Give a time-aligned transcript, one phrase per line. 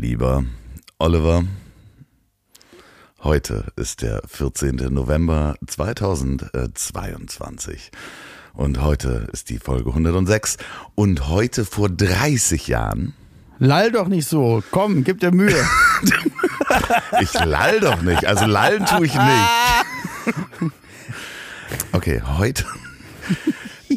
[0.00, 0.44] Lieber
[1.00, 1.42] Oliver,
[3.24, 4.76] heute ist der 14.
[4.94, 7.90] November 2022
[8.52, 10.58] und heute ist die Folge 106
[10.94, 13.14] und heute vor 30 Jahren.
[13.58, 15.50] Lall doch nicht so, komm, gib dir Mühe.
[17.20, 19.48] ich lall doch nicht, also lallen tue ich nicht.
[21.90, 22.66] Okay, heute.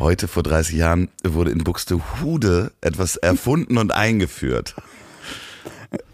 [0.00, 4.74] Heute vor 30 Jahren wurde in Buxtehude etwas erfunden und eingeführt.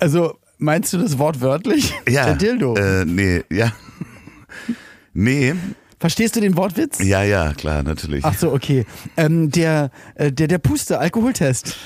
[0.00, 1.94] Also meinst du das Wort wörtlich?
[2.08, 2.24] Ja.
[2.26, 2.74] Der Dildo.
[2.74, 3.72] Äh, nee, ja.
[5.14, 5.54] Nee.
[6.00, 6.98] Verstehst du den Wortwitz?
[6.98, 8.24] Ja, ja, klar, natürlich.
[8.24, 8.84] Ach so, okay.
[9.16, 11.76] Ähm, der, äh, der, der Puste, Alkoholtest.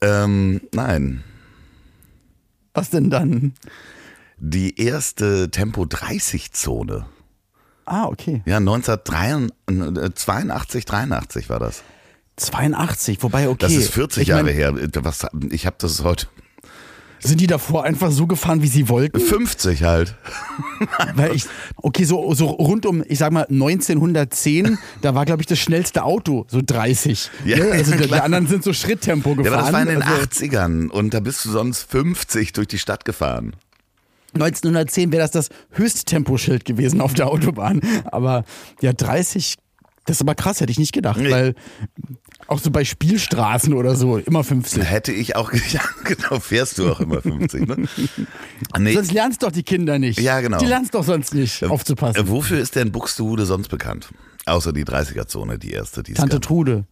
[0.00, 1.24] Ähm, nein.
[2.74, 3.54] Was denn dann?
[4.38, 7.06] Die erste Tempo 30 Zone.
[7.88, 8.42] Ah, okay.
[8.44, 11.82] Ja, 1982, 83 war das.
[12.36, 13.56] 82, wobei okay.
[13.60, 14.72] Das ist 40 ich Jahre mein, her.
[15.02, 16.28] Was, ich habe das heute.
[17.20, 19.18] Sind die davor einfach so gefahren, wie sie wollten?
[19.18, 20.14] 50 halt.
[21.14, 25.46] Weil ich, okay, so, so rund um, ich sag mal, 1910, da war, glaube ich,
[25.46, 27.28] das schnellste Auto so 30.
[27.44, 27.72] Ja, ne?
[27.72, 29.52] Also ja, die anderen sind so Schritttempo gefahren.
[29.52, 32.68] Ja, aber das war in den also, 80ern und da bist du sonst 50 durch
[32.68, 33.56] die Stadt gefahren.
[34.34, 37.80] 1910 wäre das das Höchsttemposchild gewesen auf der Autobahn.
[38.06, 38.44] Aber
[38.80, 39.56] ja, 30,
[40.04, 41.30] das ist aber krass, hätte ich nicht gedacht, Nee.
[41.30, 41.54] weil
[42.46, 44.82] auch so bei Spielstraßen oder so immer 50.
[44.82, 47.76] Hätte ich auch, ja, genau, fährst du auch immer 50, ne?
[48.78, 50.20] Nee, Sonst lernst doch die Kinder nicht.
[50.20, 50.58] Ja, genau.
[50.58, 52.20] Die lernst doch sonst nicht, aufzupassen.
[52.26, 54.08] äh, wofür ist denn Buxtehude sonst bekannt?
[54.46, 56.40] Außer die 30er-Zone, die erste, die Tante.
[56.40, 56.84] Trude.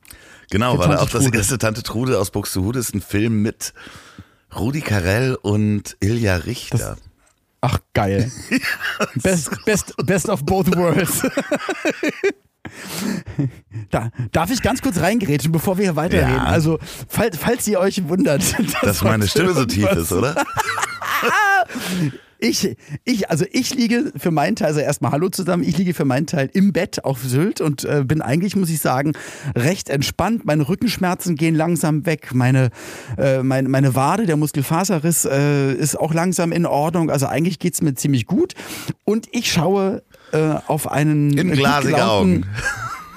[0.50, 3.72] Genau, weil auch das erste Tante Trude aus Buxtehude ist ein Film mit
[4.54, 6.96] Rudi Carell und Ilja Richter.
[7.66, 8.30] Ach, geil.
[9.16, 11.22] best, best, best of both worlds.
[13.90, 16.34] Da, darf ich ganz kurz reingrätschen, bevor wir hier weiterreden?
[16.34, 16.44] Ja.
[16.44, 18.42] Also, falls, falls ihr euch wundert,
[18.82, 20.34] Dass meine heute Stimme so tief ist, oder?
[22.38, 26.04] Ich, ich, also ich liege für meinen Teil, also erstmal Hallo zusammen, ich liege für
[26.04, 29.12] meinen Teil im Bett auf Sylt und äh, bin eigentlich, muss ich sagen,
[29.54, 30.44] recht entspannt.
[30.44, 32.34] Meine Rückenschmerzen gehen langsam weg.
[32.34, 32.70] Meine,
[33.16, 37.10] äh, meine, meine Wade, der Muskelfaserriss äh, ist auch langsam in Ordnung.
[37.10, 38.54] Also eigentlich geht's mir ziemlich gut.
[39.04, 40.02] Und ich schaue
[40.32, 42.46] äh, auf einen In äh, glasige Augen.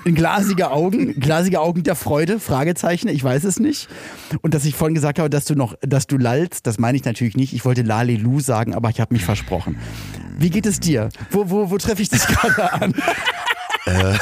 [0.05, 3.87] In glasige Augen, glasige Augen der Freude, Fragezeichen, ich weiß es nicht.
[4.41, 7.03] Und dass ich vorhin gesagt habe, dass du noch, dass du lallst, das meine ich
[7.05, 7.53] natürlich nicht.
[7.53, 9.77] Ich wollte Lalelu sagen, aber ich habe mich versprochen.
[10.37, 11.09] Wie geht es dir?
[11.31, 12.93] Wo, wo, wo treffe ich dich gerade an?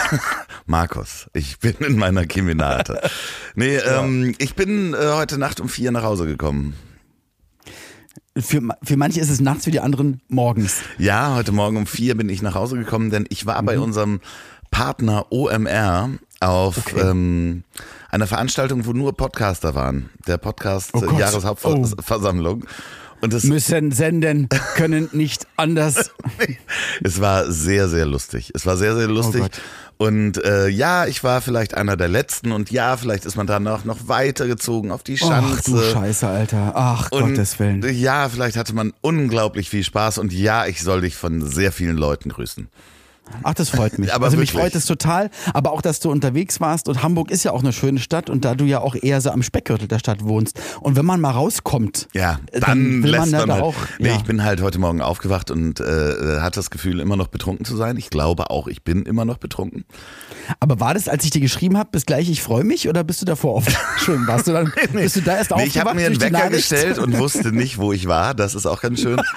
[0.66, 3.02] Markus, ich bin in meiner Keminate.
[3.56, 6.74] Nee, ähm, ich bin äh, heute Nacht um vier nach Hause gekommen.
[8.38, 10.82] Für, für manche ist es nachts, für die anderen morgens.
[11.00, 13.66] Ja, heute Morgen um vier bin ich nach Hause gekommen, denn ich war Mhm.
[13.66, 14.20] bei unserem
[14.72, 17.00] Partner OMR auf Okay.
[17.02, 17.64] ähm,
[18.10, 20.10] einer Veranstaltung, wo nur Podcaster waren.
[20.28, 21.20] Der Podcast Oh äh.
[21.20, 22.66] Jahreshauptversammlung.
[23.20, 26.12] Und es, Müssen senden, können nicht anders.
[27.04, 28.52] es war sehr, sehr lustig.
[28.54, 29.42] Es war sehr, sehr lustig.
[29.44, 33.48] Oh und äh, ja, ich war vielleicht einer der Letzten und ja, vielleicht ist man
[33.48, 35.56] danach noch weitergezogen auf die Schanze.
[35.58, 36.74] Ach du Scheiße, Alter.
[36.76, 37.82] Ach Und Gottes Willen.
[37.98, 41.98] ja, vielleicht hatte man unglaublich viel Spaß und ja, ich soll dich von sehr vielen
[41.98, 42.68] Leuten grüßen.
[43.44, 44.12] Ach, das freut mich.
[44.28, 44.62] Also mich wirklich.
[44.62, 47.72] freut es total, aber auch, dass du unterwegs warst und Hamburg ist ja auch eine
[47.72, 50.96] schöne Stadt und da du ja auch eher so am Speckgürtel der Stadt wohnst und
[50.96, 53.64] wenn man mal rauskommt, Ja, äh, dann, will lässt man man, halt.
[53.64, 53.76] auch.
[54.00, 54.16] nee, ja.
[54.16, 57.78] ich bin halt heute Morgen aufgewacht und äh, hatte das Gefühl, immer noch betrunken zu
[57.78, 57.96] sein.
[57.98, 59.86] Ich glaube auch, ich bin immer noch betrunken.
[60.60, 63.22] aber war das, als ich dir geschrieben habe, bis gleich, ich freue mich oder bist
[63.22, 63.66] du davor auf
[63.98, 66.50] Schön, warst du dann, bist du da erst Nee, ich habe aufgewacht mir einen Wecker
[66.50, 68.34] gestellt und wusste nicht, wo ich war.
[68.34, 69.22] Das ist auch ganz schön.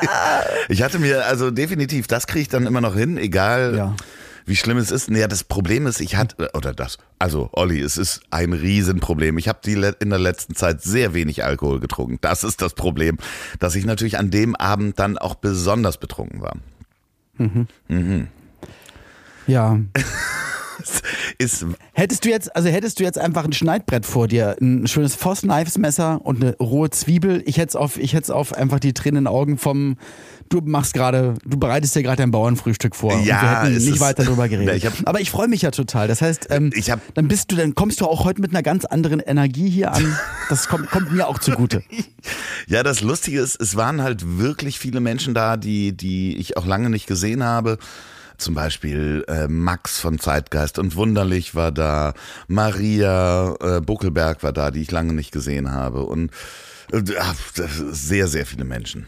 [0.68, 3.96] Ich hatte mir also definitiv, das kriege ich dann immer noch hin, egal Ja.
[4.46, 5.10] wie schlimm es ist.
[5.10, 9.38] Naja, das Problem ist, ich hatte, oder das, also Olli, es ist ein Riesenproblem.
[9.38, 12.18] Ich habe die in der letzten Zeit sehr wenig Alkohol getrunken.
[12.20, 13.18] Das ist das Problem,
[13.60, 16.56] dass ich natürlich an dem Abend dann auch besonders betrunken war.
[19.46, 19.78] Ja,
[21.40, 25.14] ist Hättest du jetzt, also hättest du jetzt einfach ein Schneidbrett vor dir, ein schönes
[25.14, 28.80] Voss Knives Messer und eine rohe Zwiebel, ich hätte es auf, ich hätte auf einfach
[28.80, 29.96] die Tränen in den Augen vom,
[30.48, 33.14] du machst gerade, du bereitest dir gerade dein Bauernfrühstück vor.
[33.14, 34.74] und Ja, wir hätten nicht weiter drüber geredet.
[34.76, 36.08] ich hab- Aber ich freue mich ja total.
[36.08, 38.62] Das heißt, ähm, Ich hab- dann bist du, dann kommst du auch heute mit einer
[38.64, 40.16] ganz anderen Energie hier an.
[40.48, 41.82] Das kommt, kommt mir auch zugute.
[42.66, 46.66] Ja, das Lustige ist, es waren halt wirklich viele Menschen da, die, die ich auch
[46.66, 47.78] lange nicht gesehen habe.
[48.38, 52.14] Zum Beispiel äh, Max von Zeitgeist und Wunderlich war da,
[52.46, 56.04] Maria äh, Buckelberg war da, die ich lange nicht gesehen habe.
[56.04, 56.30] Und
[56.92, 57.02] äh,
[57.90, 59.06] sehr, sehr viele Menschen.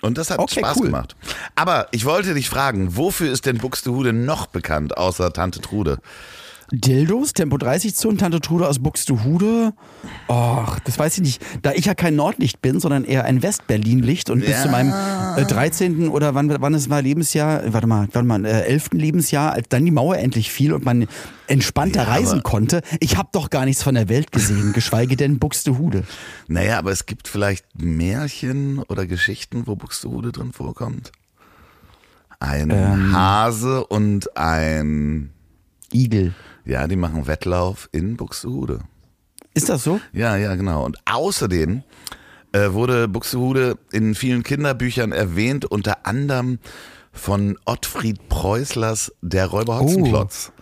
[0.00, 0.86] Und das hat Okay, Spaß cool.
[0.86, 1.16] gemacht.
[1.56, 5.98] Aber ich wollte dich fragen, wofür ist denn Buxtehude noch bekannt, außer Tante Trude?
[6.70, 9.72] Dildos, Tempo 30 Zonen, Tante Trude aus Buxtehude.
[10.28, 11.42] Och, das weiß ich nicht.
[11.62, 14.62] Da ich ja kein Nordlicht bin, sondern eher ein West-Berlin-Licht und bis Ja.
[14.62, 14.92] zu meinem
[15.36, 16.08] äh, 13.
[16.10, 18.90] oder wann, wann es war Lebensjahr, warte mal, warte mal, äh, 11.
[18.92, 21.06] Lebensjahr, als dann die Mauer endlich fiel und man
[21.46, 22.82] entspannter Ja, reisen konnte.
[23.00, 26.04] Ich habe doch gar nichts von der Welt gesehen, geschweige denn Buxtehude.
[26.48, 31.12] Naja, aber es gibt vielleicht Märchen oder Geschichten, wo Buxtehude drin vorkommt.
[32.40, 33.16] Ein Ähm.
[33.16, 35.30] Hase und ein,
[35.92, 36.34] Igel.
[36.68, 38.80] Ja, die machen Wettlauf in Buxtehude.
[39.54, 40.00] Ist das so?
[40.12, 40.84] Ja, ja, genau.
[40.84, 41.82] Und außerdem
[42.52, 46.58] äh, wurde Buxtehude in vielen Kinderbüchern erwähnt, unter anderem
[47.10, 50.52] von Ottfried Preußlers Der Räuber Hotzenplotz.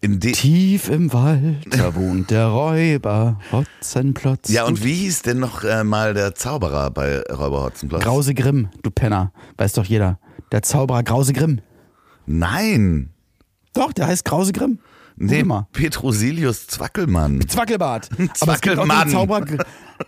[0.00, 4.48] In de Tief im Wald, da wohnt der Räuber Hotzenplotz.
[4.48, 8.02] ja, und wie hieß denn noch äh, mal der Zauberer bei Räuber Hotzenplotz?
[8.02, 9.32] Grause Grimm, du Penner.
[9.58, 10.18] Weiß doch jeder.
[10.52, 11.60] Der Zauberer Grause Grimm.
[12.24, 13.10] Nein.
[13.74, 14.78] Doch, der heißt Grause Grimm.
[15.22, 15.68] Nee, mal.
[15.72, 17.40] Petrosilius Zwackelmann.
[17.48, 18.08] Zwackelbart.
[18.34, 19.08] Zwackelmann.
[19.08, 19.44] den Zauberer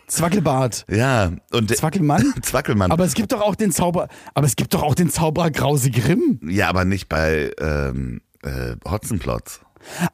[0.06, 0.86] Zwackelbart.
[0.90, 2.32] Ja, und Zwackelmann?
[2.42, 2.90] Zwackelmann.
[2.90, 5.90] Aber es gibt doch auch den Zauber, aber es gibt doch auch den Zauberer Grause
[5.90, 6.40] Grimm.
[6.48, 9.60] ja, aber nicht bei ähm, äh, Hotzenplotz.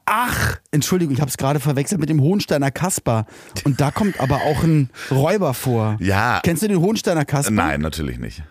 [0.05, 3.25] Ach, Entschuldigung, ich habe es gerade verwechselt mit dem Hohensteiner Kasper.
[3.63, 5.95] Und da kommt aber auch ein Räuber vor.
[6.01, 6.41] Ja.
[6.43, 7.51] Kennst du den Hohensteiner Kasper?
[7.51, 8.43] Nein, natürlich nicht.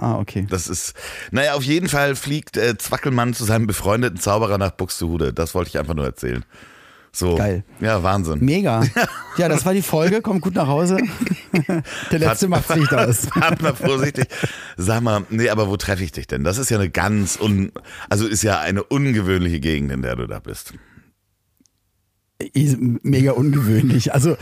[0.00, 0.46] Ah, okay.
[0.48, 0.94] Das ist,
[1.30, 5.34] naja, auf jeden Fall fliegt äh, Zwackelmann zu seinem befreundeten Zauberer nach Buxtehude.
[5.34, 6.42] Das wollte ich einfach nur erzählen.
[7.12, 7.34] So.
[7.34, 7.64] Geil.
[7.80, 8.38] Ja, Wahnsinn.
[8.42, 8.82] Mega.
[9.36, 10.20] Ja, das war die Folge.
[10.22, 10.98] Kommt gut nach Hause.
[12.10, 13.28] Der letzte macht sich aus.
[13.34, 14.26] Warte mal vorsichtig.
[14.76, 16.44] Sag mal, nee, aber wo treffe ich dich denn?
[16.44, 17.72] Das ist ja eine ganz un,
[18.10, 20.74] also ist ja eine ungewöhnliche Gegend, in der du da bist.
[23.02, 24.14] Mega ungewöhnlich.
[24.14, 24.36] Also,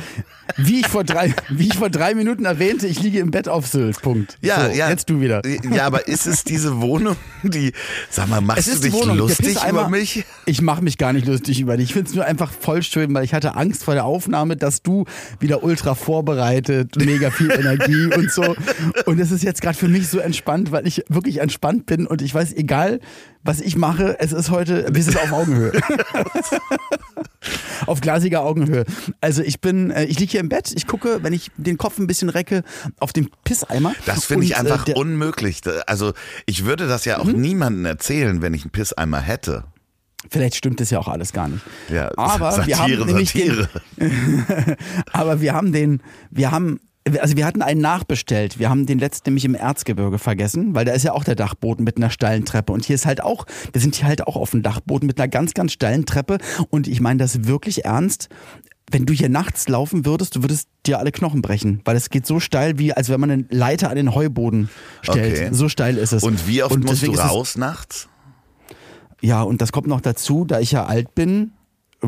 [0.56, 3.66] wie ich vor drei, wie ich vor drei Minuten erwähnte, ich liege im Bett auf
[3.66, 4.00] Sylt.
[4.02, 4.38] Punkt.
[4.40, 4.88] Ja, so, ja.
[4.88, 5.42] Jetzt du wieder.
[5.70, 7.72] Ja, aber ist es diese Wohnung, die,
[8.08, 10.24] sag mal, machst du dich lustig über mich?
[10.46, 11.86] Ich mache mich gar nicht lustig über dich.
[11.86, 14.82] Ich finde es nur einfach voll schön, weil ich hatte Angst vor der Aufnahme, dass
[14.82, 15.04] du
[15.40, 18.54] wieder ultra vorbereitet, mega viel Energie und so.
[19.06, 22.22] Und es ist jetzt gerade für mich so entspannt, weil ich wirklich entspannt bin und
[22.22, 23.00] ich weiß, egal
[23.48, 25.72] was ich mache, es ist heute, wir sind auf Augenhöhe.
[27.86, 28.84] auf glasiger Augenhöhe.
[29.22, 31.98] Also ich bin, äh, ich liege hier im Bett, ich gucke, wenn ich den Kopf
[31.98, 32.62] ein bisschen recke,
[33.00, 33.94] auf den Pisseimer.
[34.04, 35.62] Das finde ich Und, einfach äh, unmöglich.
[35.86, 36.12] Also
[36.44, 37.40] ich würde das ja auch Mhm.
[37.40, 39.64] niemandem erzählen, wenn ich einen Pisseimer hätte.
[40.30, 41.62] Vielleicht stimmt das ja auch alles gar nicht.
[41.88, 43.68] Ja, aber Satire, wir haben nämlich Satire.
[43.96, 44.76] Den,
[45.12, 46.80] aber wir haben den, wir haben,
[47.20, 48.58] also wir hatten einen nachbestellt.
[48.58, 51.84] Wir haben den letzten nämlich im Erzgebirge vergessen, weil da ist ja auch der Dachboden
[51.84, 52.72] mit einer steilen Treppe.
[52.72, 55.28] Und hier ist halt auch, wir sind hier halt auch auf dem Dachboden mit einer
[55.28, 56.38] ganz, ganz steilen Treppe.
[56.70, 58.28] Und ich meine das wirklich ernst.
[58.90, 62.26] Wenn du hier nachts laufen würdest, du würdest dir alle Knochen brechen, weil es geht
[62.26, 64.70] so steil, wie als wenn man eine Leiter an den Heuboden
[65.02, 65.36] stellt.
[65.36, 65.48] Okay.
[65.52, 66.22] So steil ist es.
[66.22, 68.08] Und wie oft Und musst du raus nachts?
[69.20, 71.52] ja, und das kommt noch dazu, da ich ja alt bin,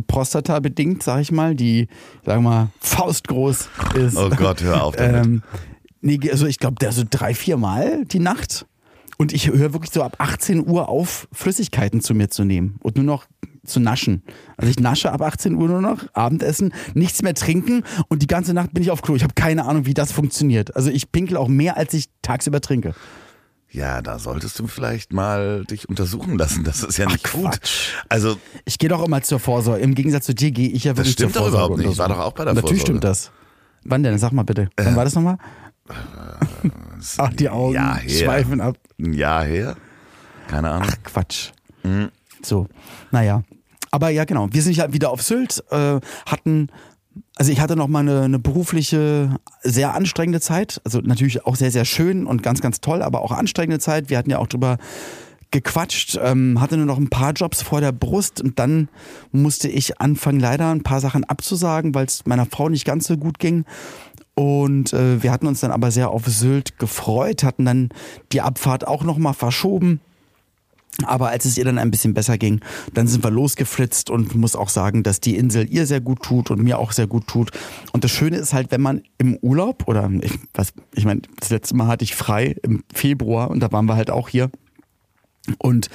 [0.07, 1.89] Prostata bedingt, sag ich mal, die,
[2.25, 4.17] sagen wir mal, faustgroß ist.
[4.17, 5.27] Oh Gott, hör auf damit.
[5.27, 5.43] ähm,
[6.01, 8.67] nee, also ich glaube, der so drei, vier Mal die Nacht.
[9.19, 12.97] Und ich höre wirklich so ab 18 Uhr auf, Flüssigkeiten zu mir zu nehmen und
[12.97, 13.27] nur noch
[13.67, 14.23] zu naschen.
[14.57, 18.55] Also ich nasche ab 18 Uhr nur noch, Abendessen, nichts mehr trinken und die ganze
[18.55, 19.15] Nacht bin ich auf Klo.
[19.17, 20.75] Ich habe keine Ahnung, wie das funktioniert.
[20.75, 22.95] Also ich pinkel auch mehr, als ich tagsüber trinke.
[23.73, 26.65] Ja, da solltest du vielleicht mal dich untersuchen lassen.
[26.65, 27.51] Das ist ja nicht Ach, gut.
[27.53, 27.91] Quatsch.
[28.09, 29.81] Also, Ich gehe doch immer zur Vorsorge.
[29.81, 31.67] Im Gegensatz zu dir gehe ich ja wirklich stimmt zur doch Vorsorge.
[31.75, 31.93] überhaupt nicht.
[31.93, 32.99] Ich war doch auch bei der Natürlich Vorsorge.
[32.99, 33.31] stimmt das.
[33.85, 34.19] Wann denn?
[34.19, 34.69] Sag mal bitte.
[34.77, 35.39] Wann war das nochmal?
[37.19, 38.25] Ach, die Augen Jahr her.
[38.25, 38.77] schweifen ab.
[38.99, 39.77] ein Jahr her.
[40.49, 40.89] Keine Ahnung.
[40.91, 41.51] Ach, Quatsch.
[42.43, 42.67] So,
[43.11, 43.43] naja.
[43.93, 44.49] Aber ja, genau.
[44.53, 46.69] Wir sind ja wieder auf Sylt, äh, hatten,
[47.41, 50.79] also ich hatte noch mal eine, eine berufliche, sehr anstrengende Zeit.
[50.85, 54.11] Also natürlich auch sehr, sehr schön und ganz, ganz toll, aber auch anstrengende Zeit.
[54.11, 54.77] Wir hatten ja auch drüber
[55.51, 58.91] gequatscht, ähm, hatte nur noch ein paar Jobs vor der Brust und dann
[59.33, 63.17] musste ich anfangen, leider ein paar Sachen abzusagen, weil es meiner Frau nicht ganz so
[63.17, 63.65] gut ging.
[64.35, 67.89] Und äh, wir hatten uns dann aber sehr auf Sylt gefreut, hatten dann
[68.33, 70.03] die Abfahrt auch noch mal verschoben
[71.05, 72.61] Aber als es ihr dann ein bisschen besser ging,
[72.95, 76.51] dann sind wir losgeflitzt und muss auch sagen, dass die Insel ihr sehr gut tut
[76.51, 77.51] und mir auch sehr gut tut.
[77.93, 81.51] Und das Schöne ist halt, wenn man im Urlaub oder ich, was, ich meine, das
[81.51, 84.51] letzte Mal hatte ich frei im Februar und da waren wir halt auch hier.
[85.59, 85.89] Und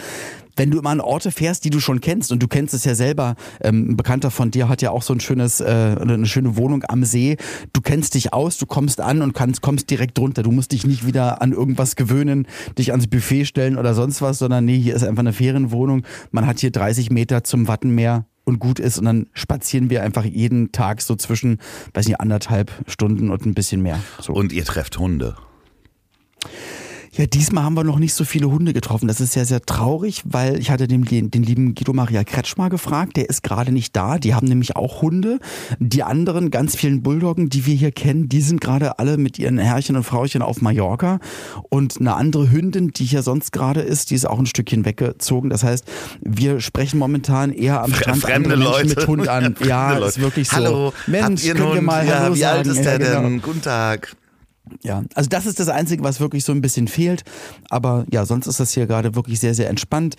[0.56, 2.96] wenn du immer an Orte fährst, die du schon kennst, und du kennst es ja
[2.96, 5.66] selber, ähm, ein Bekannter von dir hat ja auch so ein schönes, äh,
[6.00, 7.38] eine schöne Wohnung am See.
[7.74, 10.44] Du kennst dich aus, du kommst an und kannst, kommst direkt runter.
[10.44, 12.48] Du musst dich nicht wieder an irgendwas gewöhnen,
[12.78, 16.04] dich ans Buffet stellen oder sonst was, sondern nee, hier ist einfach eine Ferienwohnung.
[16.32, 20.24] Man hat hier 30 Meter zum Wattenmeer und gut ist und dann spazieren wir einfach
[20.24, 21.60] jeden Tag so zwischen,
[21.94, 24.00] weiß nicht, anderthalb Stunden und ein bisschen mehr.
[24.22, 24.34] So.
[24.34, 25.36] Und ihr trefft Hunde.
[27.18, 29.08] Ja, diesmal haben wir noch nicht so viele Hunde getroffen.
[29.08, 33.16] Das ist sehr, sehr traurig, weil ich hatte den, den, lieben Guido Maria Kretschmer gefragt.
[33.16, 34.18] Der ist gerade nicht da.
[34.18, 35.40] Die haben nämlich auch Hunde.
[35.80, 39.58] Die anderen, ganz vielen Bulldoggen, die wir hier kennen, die sind gerade alle mit ihren
[39.58, 41.20] Herrchen und Frauchen auf Mallorca.
[41.70, 45.50] Und eine andere Hündin, die hier sonst gerade ist, die ist auch ein Stückchen weggezogen.
[45.50, 45.86] Das heißt,
[46.20, 49.56] wir sprechen momentan eher am Strand fremde Leute mit Hund an.
[49.66, 50.10] ja, Leute.
[50.10, 50.58] ist wirklich so.
[50.58, 52.58] Hallo, Mensch, habt ihr können wir nun, mal ja, Hallo wie sagen?
[52.58, 53.22] alt ist der ja, genau.
[53.22, 53.42] denn?
[53.42, 54.18] Guten Tag.
[54.84, 57.24] Ja, also das ist das Einzige, was wirklich so ein bisschen fehlt.
[57.70, 60.15] Aber ja, sonst ist das hier gerade wirklich sehr, sehr entspannt.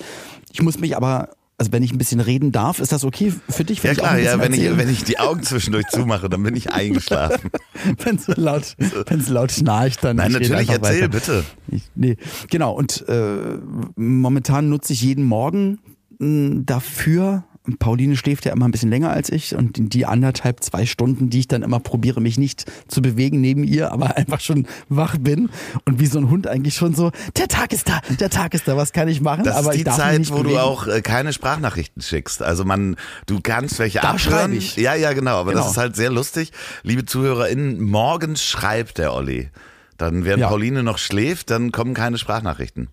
[0.52, 3.64] Ich muss mich aber, also wenn ich ein bisschen reden darf, ist das okay für
[3.64, 3.82] dich?
[3.82, 6.56] Ja ich auch klar, ja, wenn ich, wenn ich die Augen zwischendurch zumache, dann bin
[6.56, 7.50] ich eingeschlafen.
[8.04, 8.74] wenn es laut,
[9.06, 11.08] wenn's laut schnarcht, dann Nein, natürlich, erzähl weiter.
[11.08, 11.44] bitte.
[11.68, 12.16] Ich, nee,
[12.50, 12.72] genau.
[12.72, 13.58] Und äh,
[13.96, 15.78] momentan nutze ich jeden Morgen
[16.18, 17.44] mh, dafür.
[17.78, 21.30] Pauline schläft ja immer ein bisschen länger als ich und die- die anderthalb, zwei Stunden,
[21.30, 25.16] die ich dann immer probiere, mich nicht zu bewegen neben ihr, aber einfach schon wach
[25.18, 25.50] bin
[25.84, 28.68] und wie so ein Hund eigentlich schon so, der Tag ist da, der Tag ist
[28.68, 29.44] da, was kann ich machen?
[29.44, 30.58] Das aber ist die Zeit, wo du bewegen.
[30.58, 32.42] auch äh, keine Sprachnachrichten schickst.
[32.42, 32.96] Also man,
[33.26, 34.52] du kannst welche Da abhören.
[34.52, 34.76] ich.
[34.76, 35.36] Ja, ja, genau.
[35.38, 35.70] Aber das Genau.
[35.72, 36.52] ist halt sehr lustig.
[36.82, 39.50] Liebe ZuhörerInnen, morgens schreibt der Olli.
[39.98, 40.48] Dann, während Ja.
[40.48, 42.88] Pauline noch schläft, dann kommen keine Sprachnachrichten.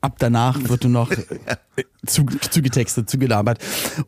[0.00, 1.10] Ab danach wird du noch
[1.76, 3.58] äh, zu, zugetextet, zugelabert.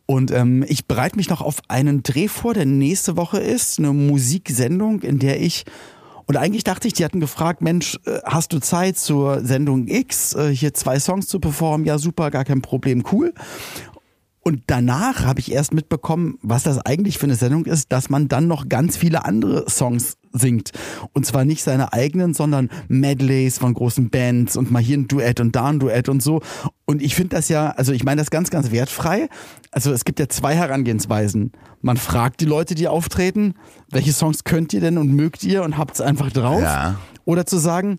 [0.07, 3.79] Und ähm, ich bereite mich noch auf einen Dreh vor, der nächste Woche ist.
[3.79, 5.65] Eine Musiksendung, in der ich.
[6.27, 10.35] Und eigentlich dachte ich, die hatten gefragt, Mensch, äh, hast du Zeit zur Sendung X,
[10.35, 11.87] äh, hier zwei Songs zu performen?
[11.87, 13.35] Ja, super, gar kein Problem, cool.
[14.43, 18.29] Und danach habe ich erst mitbekommen, was das eigentlich für eine Sendung ist, dass man
[18.29, 20.71] dann noch ganz viele andere Songs singt.
[21.13, 25.41] Und zwar nicht seine eigenen, sondern Medleys von großen Bands und mal hier ein Duett
[25.41, 26.41] und da ein Duett und so.
[26.87, 29.29] Und ich finde das ja, also ich meine das ganz, ganz wertfrei.
[29.73, 31.53] Also es gibt ja zwei Herangehensweisen.
[31.83, 33.55] Man fragt die Leute, die auftreten,
[33.91, 36.63] welche Songs könnt ihr denn und mögt ihr und habt's einfach drauf.
[36.63, 36.99] Ja.
[37.25, 37.99] Oder zu sagen,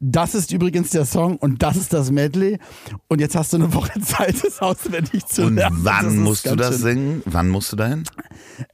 [0.00, 2.58] das ist übrigens der Song und das ist das Medley.
[3.08, 5.82] Und jetzt hast du eine Woche Zeit, es auswendig zu Und lernen.
[5.84, 6.82] Das wann musst du das schön.
[6.82, 7.22] singen?
[7.24, 8.04] Wann musst du dahin?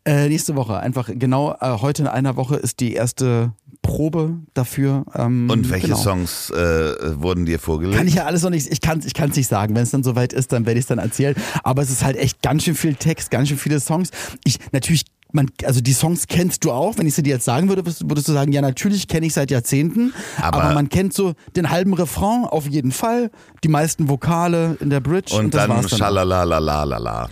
[0.04, 0.78] Äh, nächste Woche.
[0.80, 5.04] Einfach genau äh, heute in einer Woche ist die erste Probe dafür.
[5.14, 5.98] Ähm, Und welche genau.
[5.98, 7.96] Songs äh, wurden dir vorgelegt?
[7.98, 9.74] Kann ich ja alles noch nicht, ich kann es ich kann's nicht sagen.
[9.74, 11.34] Wenn es dann soweit ist, dann werde ich es dann erzählen.
[11.62, 14.10] Aber es ist halt echt ganz schön viel Text, ganz schön viele Songs.
[14.44, 16.98] Ich natürlich, man, also die Songs kennst du auch.
[16.98, 19.50] Wenn ich sie dir jetzt sagen würde, würdest, du sagen, ja, natürlich kenne ich seit
[19.50, 20.12] Jahrzehnten.
[20.40, 23.30] Aber- Aber, man kennt so den halben Refrain auf jeden Fall,
[23.64, 25.98] die meisten Vokale in der Bridge und, und das dann war's dann.
[25.98, 27.28] schalalalalala.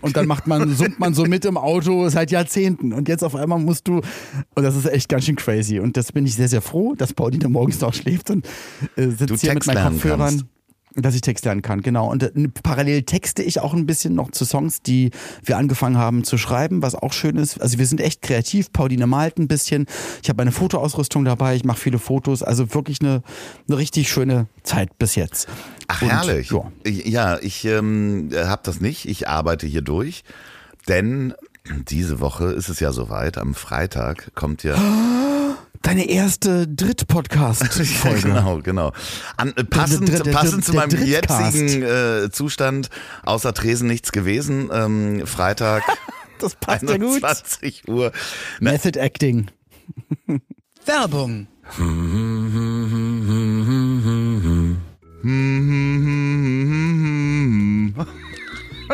[0.00, 2.92] Und dann macht man, summt man so mit im Auto seit Jahrzehnten.
[2.92, 3.96] Und jetzt auf einmal musst du,
[4.54, 5.80] und das ist echt ganz schön crazy.
[5.80, 8.46] Und das bin ich sehr, sehr froh, dass Pauline morgens noch schläft und
[8.94, 10.20] äh, Du sitzt hier mit Text meinen lernen Kopfhörern.
[10.20, 10.44] kannst.
[11.00, 12.10] Dass ich Text lernen kann, genau.
[12.10, 15.10] Und äh, parallel texte ich auch ein bisschen noch zu Songs, die
[15.44, 17.60] wir angefangen haben zu schreiben, was auch schön ist.
[17.60, 18.72] Also wir sind echt kreativ.
[18.72, 19.86] Pauline malt ein bisschen.
[20.22, 21.56] Ich habe eine Fotoausrüstung dabei.
[21.56, 22.42] Ich mache viele Fotos.
[22.42, 23.22] Also wirklich eine,
[23.68, 25.48] eine richtig schöne Zeit bis jetzt.
[25.86, 26.50] Ach, Und, herrlich.
[26.50, 26.72] Ja.
[26.82, 29.06] Ich, ja, ich ähm, habe das nicht.
[29.06, 30.24] Ich arbeite hier durch.
[30.88, 31.34] Denn
[31.88, 33.38] diese Woche ist es ja soweit.
[33.38, 34.76] Am Freitag kommt ja.
[35.88, 38.20] Deine erste Dritt-Podcast-Folge.
[38.28, 38.92] genau, genau.
[39.38, 42.90] An, äh, passend, Der- der- der- passend zu der meinem jetzigen äh, Zustand,
[43.24, 44.68] außer Tresen nichts gewesen.
[44.70, 45.82] Ähm, Freitag,
[46.40, 47.24] Das passt ja gut.
[47.24, 48.12] 21 Uhr.
[48.60, 49.46] Na, Method Acting.
[50.84, 51.46] Werbung.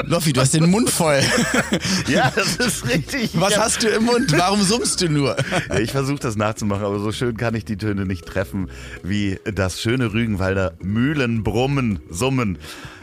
[0.03, 1.21] Loffi, du hast den Mund voll.
[2.09, 3.31] ja, das ist richtig.
[3.35, 4.33] Was hab- hast du im Mund?
[4.37, 5.37] Warum summst du nur?
[5.69, 8.69] Ja, ich versuche das nachzumachen, aber so schön kann ich die Töne nicht treffen
[9.03, 12.59] wie das schöne Rügenwalder Mühlenbrummen, Summen.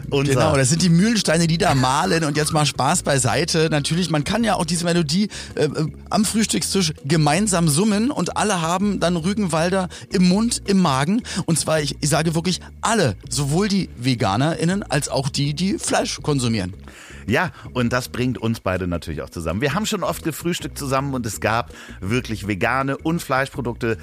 [0.10, 3.67] Unser Genau, das sind die Mühlensteine, die da malen und jetzt mal Spaß beiseite.
[3.69, 8.62] Natürlich, man kann ja auch diese Melodie äh, äh, am Frühstückstisch gemeinsam summen und alle
[8.62, 11.21] haben dann Rügenwalder im Mund, im Magen.
[11.45, 16.19] Und zwar, ich, ich sage wirklich alle, sowohl die VeganerInnen als auch die, die Fleisch
[16.21, 16.74] konsumieren.
[17.27, 19.61] Ja, und das bringt uns beide natürlich auch zusammen.
[19.61, 23.97] Wir haben schon oft gefrühstückt zusammen und es gab wirklich vegane und Fleischprodukte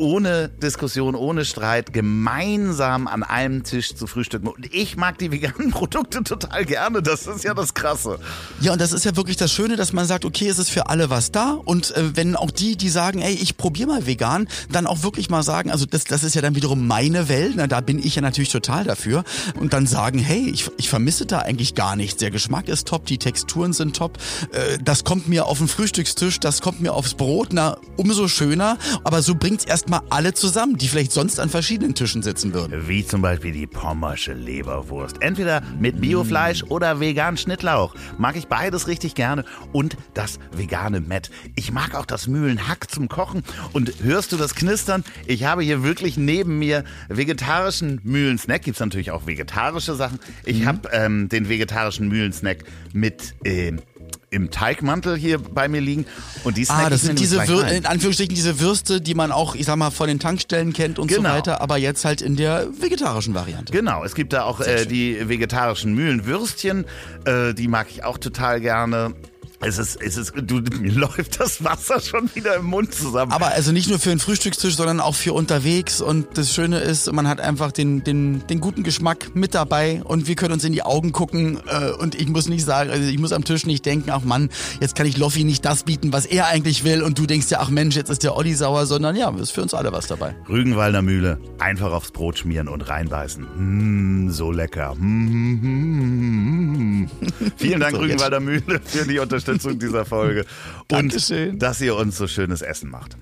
[0.00, 4.48] ohne Diskussion, ohne Streit gemeinsam an einem Tisch zu frühstücken.
[4.48, 7.02] Und ich mag die veganen Produkte total gerne.
[7.02, 8.18] Das ist ja das Krasse.
[8.60, 10.88] Ja, und das ist ja wirklich das Schöne, dass man sagt, okay, es ist für
[10.88, 11.52] alle was da.
[11.52, 15.30] Und äh, wenn auch die, die sagen, ey, ich probiere mal vegan, dann auch wirklich
[15.30, 18.16] mal sagen, also das, das ist ja dann wiederum meine Welt, na, da bin ich
[18.16, 19.24] ja natürlich total dafür.
[19.58, 22.16] Und dann sagen, hey, ich, ich vermisse da eigentlich gar nichts.
[22.16, 24.18] Der Geschmack ist top, die Texturen sind top.
[24.52, 28.78] Äh, das kommt mir auf den Frühstückstisch, das kommt mir aufs Brot, na, umso schöner.
[29.04, 32.86] Aber so bringt's erstmal alle zusammen, die vielleicht sonst an verschiedenen Tischen sitzen würden.
[32.86, 35.20] Wie zum Beispiel die pommersche Leberwurst.
[35.20, 37.96] Entweder mit Biofleisch oder vegan Schnittlauch.
[38.16, 39.44] Mag ich beides richtig gerne.
[39.72, 41.32] Und das vegane Met.
[41.56, 43.42] Ich mag auch das Mühlenhack zum Kochen.
[43.72, 45.02] Und hörst du das Knistern?
[45.26, 48.62] Ich habe hier wirklich neben mir vegetarischen Mühlensnack.
[48.62, 50.20] Gibt's natürlich auch vegetarische Sachen.
[50.44, 50.66] Ich mhm.
[50.66, 52.58] habe ähm, den vegetarischen Mühlensnack
[52.92, 53.72] mit äh,
[54.30, 56.06] im Teigmantel hier bei mir liegen
[56.44, 59.66] und die Ah, das sind diese Wür in Anführungsstrichen diese Würste, die man auch, ich
[59.66, 61.30] sag mal, von den Tankstellen kennt und genau.
[61.30, 63.72] so weiter, aber jetzt halt in der vegetarischen Variante.
[63.72, 66.84] Genau, es gibt da auch äh, die vegetarischen Mühlenwürstchen,
[67.24, 69.14] äh, die mag ich auch total gerne.
[69.62, 73.30] Es ist, es ist, du, mir läuft das Wasser schon wieder im Mund zusammen.
[73.30, 76.00] Aber also nicht nur für den Frühstückstisch, sondern auch für unterwegs.
[76.00, 80.28] Und das Schöne ist, man hat einfach den, den, den guten Geschmack mit dabei und
[80.28, 81.58] wir können uns in die Augen gucken.
[81.66, 84.48] Äh, und ich muss nicht sagen, also ich muss am Tisch nicht denken, ach Mann,
[84.80, 87.02] jetzt kann ich Loffi nicht das bieten, was er eigentlich will.
[87.02, 89.60] Und du denkst ja, ach Mensch, jetzt ist der Olli sauer, sondern ja, ist für
[89.60, 90.34] uns alle was dabei.
[90.48, 94.24] Rügenwalder Mühle, einfach aufs Brot schmieren und reinbeißen.
[94.24, 94.94] Mmh, so lecker.
[94.94, 96.30] Mmh.
[97.56, 99.49] Vielen Dank, so, Rügenwalder Mühle, für die Unterstützung.
[99.50, 100.40] Unterstützung dieser Folge.
[100.80, 101.58] Und Dankeschön.
[101.58, 103.16] dass ihr uns so schönes Essen macht.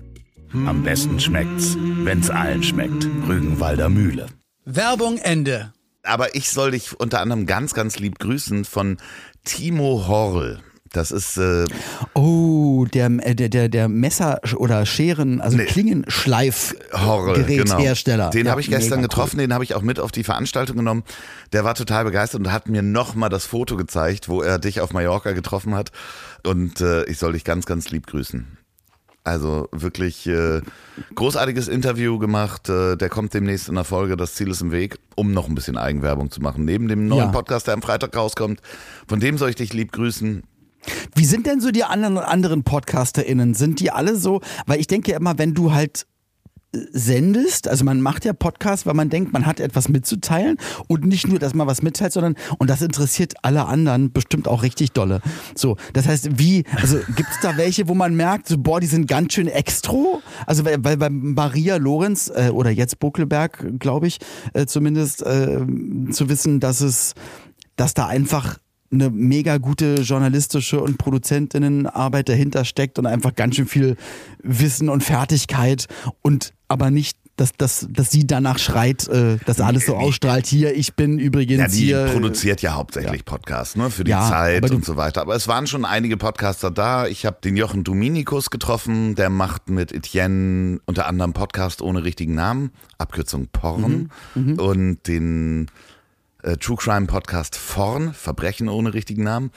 [0.53, 3.05] Am besten schmeckt's, wenn's allen schmeckt.
[3.27, 4.27] Rügenwalder Mühle.
[4.65, 5.73] Werbung Ende.
[6.03, 8.97] Aber ich soll dich unter anderem ganz, ganz lieb grüßen von
[9.43, 10.61] Timo Horl.
[10.91, 11.65] Das ist äh
[12.15, 15.65] oh der äh, der der der Messer oder Scheren also nee.
[15.65, 18.25] Klingenschleifgeräthersteller.
[18.25, 18.31] Genau.
[18.31, 19.47] Den ja, habe ich gestern getroffen, cool.
[19.47, 21.03] den habe ich auch mit auf die Veranstaltung genommen.
[21.53, 24.81] Der war total begeistert und hat mir noch mal das Foto gezeigt, wo er dich
[24.81, 25.91] auf Mallorca getroffen hat
[26.45, 28.59] und äh, ich soll dich ganz ganz lieb grüßen.
[29.25, 30.61] Also wirklich äh,
[31.13, 32.69] großartiges Interview gemacht.
[32.69, 34.15] Äh, der kommt demnächst in der Folge.
[34.15, 36.65] Das Ziel ist im Weg, um noch ein bisschen Eigenwerbung zu machen.
[36.65, 37.31] Neben dem neuen ja.
[37.31, 38.61] Podcast, der am Freitag rauskommt.
[39.07, 40.43] Von dem soll ich dich lieb grüßen.
[41.15, 43.53] Wie sind denn so die anderen, anderen PodcasterInnen?
[43.53, 44.41] Sind die alle so?
[44.65, 46.05] Weil ich denke immer, wenn du halt
[46.73, 51.05] äh, sendest, also man macht ja Podcasts, weil man denkt, man hat etwas mitzuteilen und
[51.05, 54.91] nicht nur, dass man was mitteilt, sondern und das interessiert alle anderen bestimmt auch richtig
[54.91, 55.21] dolle.
[55.55, 58.87] So, das heißt, wie, also gibt es da welche, wo man merkt, so boah, die
[58.87, 60.21] sind ganz schön extro?
[60.45, 64.19] Also weil, weil bei Maria Lorenz äh, oder jetzt Buckelberg, glaube ich,
[64.53, 65.59] äh, zumindest äh,
[66.11, 67.15] zu wissen, dass es,
[67.75, 68.59] dass da einfach
[68.91, 73.97] eine mega gute journalistische und Produzentinnenarbeit dahinter steckt und einfach ganz schön viel
[74.41, 75.87] Wissen und Fertigkeit
[76.21, 80.45] und aber nicht dass, dass, dass sie danach schreit, äh, dass alles so ausstrahlt.
[80.45, 82.05] Hier, ich bin übrigens ja, die hier.
[82.07, 83.23] produziert ja hauptsächlich ja.
[83.23, 85.21] Podcasts, ne, für die ja, Zeit und so weiter.
[85.21, 87.07] Aber es waren schon einige Podcaster da.
[87.07, 92.35] Ich habe den Jochen Dominikus getroffen, der macht mit Etienne unter anderem Podcast ohne richtigen
[92.35, 94.09] Namen, Abkürzung Porn.
[94.35, 94.43] Mhm.
[94.43, 94.59] Mhm.
[94.59, 95.67] Und den
[96.43, 99.51] äh, True Crime Podcast Vorn, Verbrechen ohne richtigen Namen.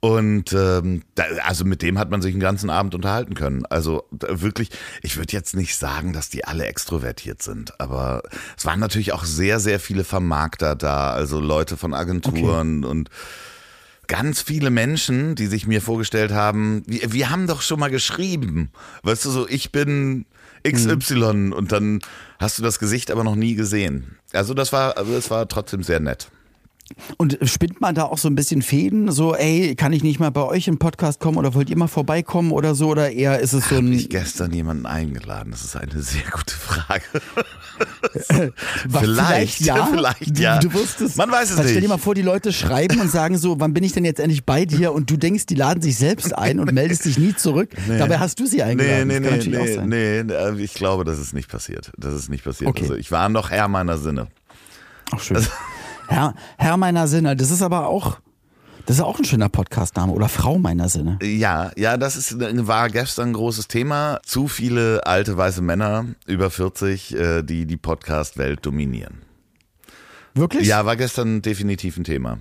[0.00, 3.64] Und ähm, da, also mit dem hat man sich den ganzen Abend unterhalten können.
[3.66, 4.70] Also wirklich,
[5.02, 8.22] ich würde jetzt nicht sagen, dass die alle extrovertiert sind, aber
[8.56, 12.90] es waren natürlich auch sehr, sehr viele Vermarkter da, also Leute von Agenturen okay.
[12.90, 13.10] und
[14.06, 18.70] ganz viele Menschen, die sich mir vorgestellt haben, wir, wir haben doch schon mal geschrieben.
[19.02, 20.26] Weißt du, so ich bin
[20.70, 21.52] XY mhm.
[21.52, 22.00] und dann
[22.38, 24.18] hast du das Gesicht aber noch nie gesehen.
[24.32, 26.28] Also das war, also das war trotzdem sehr nett.
[27.16, 29.10] Und spinnt man da auch so ein bisschen Fäden?
[29.10, 31.88] So, ey, kann ich nicht mal bei euch im Podcast kommen oder wollt ihr mal
[31.88, 32.88] vorbeikommen oder so?
[32.88, 33.86] Oder eher ist es so ein.
[33.88, 35.50] Hab ich gestern jemanden eingeladen?
[35.50, 37.04] Das ist eine sehr gute Frage.
[38.88, 39.86] vielleicht, vielleicht, ja.
[39.86, 40.58] Vielleicht ja.
[40.58, 41.16] Du, du wusstest.
[41.16, 41.70] Man weiß es nicht.
[41.70, 44.20] Stell dir mal vor, die Leute schreiben und sagen so, wann bin ich denn jetzt
[44.20, 44.92] endlich bei dir?
[44.92, 47.70] Und du denkst, die laden sich selbst ein und meldest dich nie zurück.
[47.88, 47.98] Nee.
[47.98, 49.08] Dabei hast du sie eingeladen.
[49.08, 51.90] Nee, nee, nee, nee, nee, äh, ich glaube, das ist nicht passiert.
[51.98, 52.70] Das ist nicht passiert.
[52.70, 52.82] Okay.
[52.82, 54.28] Also ich war noch Herr meiner Sinne.
[55.12, 55.36] Ach schön.
[55.36, 55.50] Also,
[56.08, 58.18] Herr, Herr meiner Sinne, das ist aber auch.
[58.86, 61.18] Das ist auch ein schöner Podcastname oder Frau meiner Sinne.
[61.20, 64.20] Ja, ja, das ist, war gestern ein großes Thema.
[64.24, 69.22] Zu viele alte weiße Männer über 40, äh, die die Podcast-Welt dominieren.
[70.34, 70.68] Wirklich?
[70.68, 72.38] Ja, war gestern definitiv ein Thema.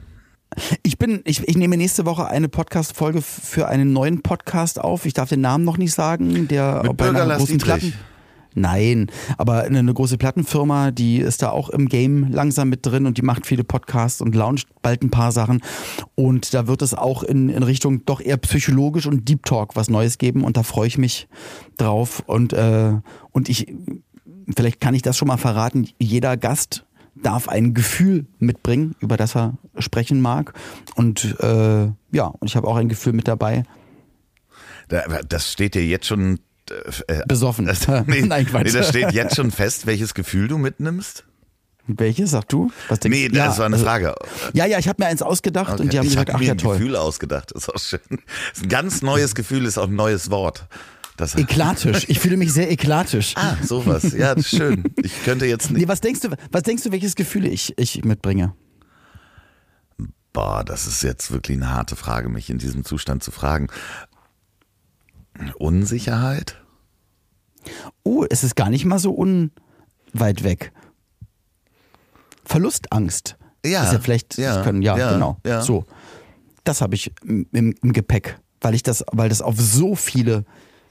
[0.84, 5.06] Ich bin, ich, ich nehme nächste Woche eine Podcast-Folge für einen neuen Podcast auf.
[5.06, 6.48] Ich darf den Namen noch nicht sagen.
[6.48, 7.94] Der Mit bei einer großen Platten.
[8.56, 13.18] Nein, aber eine, große Plattenfirma, die ist da auch im Game langsam mit drin und
[13.18, 15.62] die macht viele Podcasts und launcht bald ein paar Sachen.
[16.16, 19.90] Und da wird es auch in, in Richtung doch eher psychologisch und Deep Talk was
[19.90, 21.28] Neues geben und da freue ich mich
[21.78, 22.24] drauf.
[22.26, 22.94] Und, äh,
[23.32, 23.68] und ich
[24.56, 29.36] vielleicht kann ich das schon mal verraten, jeder Gast darf ein Gefühl mitbringen, über das
[29.36, 30.54] er sprechen mag.
[30.96, 33.64] Und äh, ja, und ich habe auch ein Gefühl mit dabei.
[34.88, 36.40] Das steht dir jetzt schon
[37.08, 37.66] äh, besoffen.
[37.76, 38.66] Das, nee, Nein, Quatsch.
[38.66, 41.26] Nee, das steht jetzt schon fest, welches Gefühl du mitnimmst.
[41.88, 42.72] Welches, sag du?
[42.90, 44.16] Was denkst nee, das ja, war eine also, Frage.
[44.54, 45.84] Ja, ja, ich habe mir eins ausgedacht okay.
[45.84, 46.78] und die haben ich gesagt, ach mir ja ein toll.
[46.78, 48.20] Gefühl ausgedacht, das ist auch schön.
[48.54, 50.68] Ist ein ganz neues Gefühl, ist auch ein neues Wort.
[51.18, 52.06] Das eklatisch.
[52.10, 53.34] Ich fühle mich sehr eklatisch.
[53.38, 54.12] Ah, sowas.
[54.14, 54.84] Ja, schön.
[55.02, 55.82] Ich könnte jetzt nicht.
[55.82, 58.54] Nee, was denkst du, was denkst du, welches Gefühl ich, ich mitbringe?
[60.34, 63.68] Boah, das ist jetzt wirklich eine harte Frage, mich in diesem Zustand zu fragen.
[65.58, 66.62] Unsicherheit?
[68.04, 70.72] Oh, es ist gar nicht mal so unweit weg.
[72.44, 73.38] Verlustangst.
[73.66, 73.84] Ja.
[73.84, 75.38] Ist ja vielleicht, ja, können, ja, ja, genau.
[75.46, 75.62] Ja.
[75.62, 75.86] So.
[76.64, 80.46] Das habe ich im, im, Gepäck, weil ich das, weil das auf so viele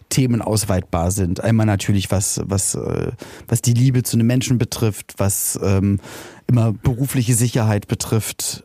[0.09, 1.43] Themen ausweitbar sind.
[1.43, 3.13] Einmal natürlich, was, was, äh,
[3.49, 6.01] was die Liebe zu einem Menschen betrifft, was ähm,
[6.47, 8.65] immer berufliche Sicherheit betrifft,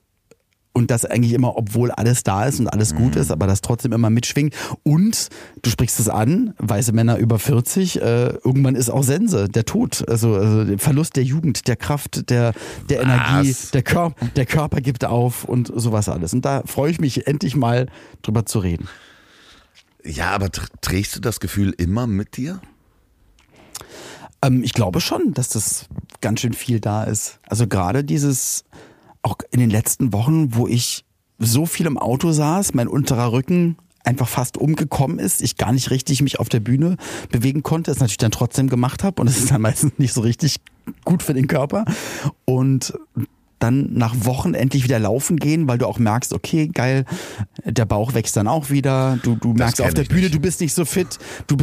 [0.73, 3.21] und das eigentlich immer, obwohl alles da ist und alles gut mhm.
[3.21, 4.55] ist, aber das trotzdem immer mitschwingt.
[4.83, 5.29] Und
[5.61, 10.07] du sprichst es an, weiße Männer über 40, äh, irgendwann ist auch Sense, der Tod,
[10.07, 12.53] also, also der Verlust der Jugend, der Kraft, der,
[12.89, 16.33] der Energie, der, Kör der Körper gibt auf und sowas alles.
[16.33, 17.87] Und da freue ich mich endlich mal
[18.21, 18.87] drüber zu reden.
[20.03, 22.61] Ja, aber trägst du das Gefühl immer mit dir?
[24.41, 25.85] Ähm, ich glaube schon, dass das
[26.21, 27.39] ganz schön viel da ist.
[27.47, 28.63] Also gerade dieses
[29.21, 31.05] auch in den letzten Wochen, wo ich
[31.37, 35.91] so viel im Auto saß, mein unterer Rücken einfach fast umgekommen ist, ich gar nicht
[35.91, 36.97] richtig mich auf der Bühne
[37.31, 40.21] bewegen konnte, es natürlich dann trotzdem gemacht habe und es ist dann meistens nicht so
[40.21, 40.57] richtig
[41.05, 41.85] gut für den Körper.
[42.45, 42.93] Und
[43.59, 47.05] dann nach Wochen endlich wieder laufen gehen, weil du auch merkst, okay, geil,
[47.65, 49.19] der Bauch wächst dann auch wieder.
[49.23, 50.35] Du, du merkst auf der Bühne, nicht.
[50.35, 51.19] du bist nicht so fit.
[51.47, 51.57] Du,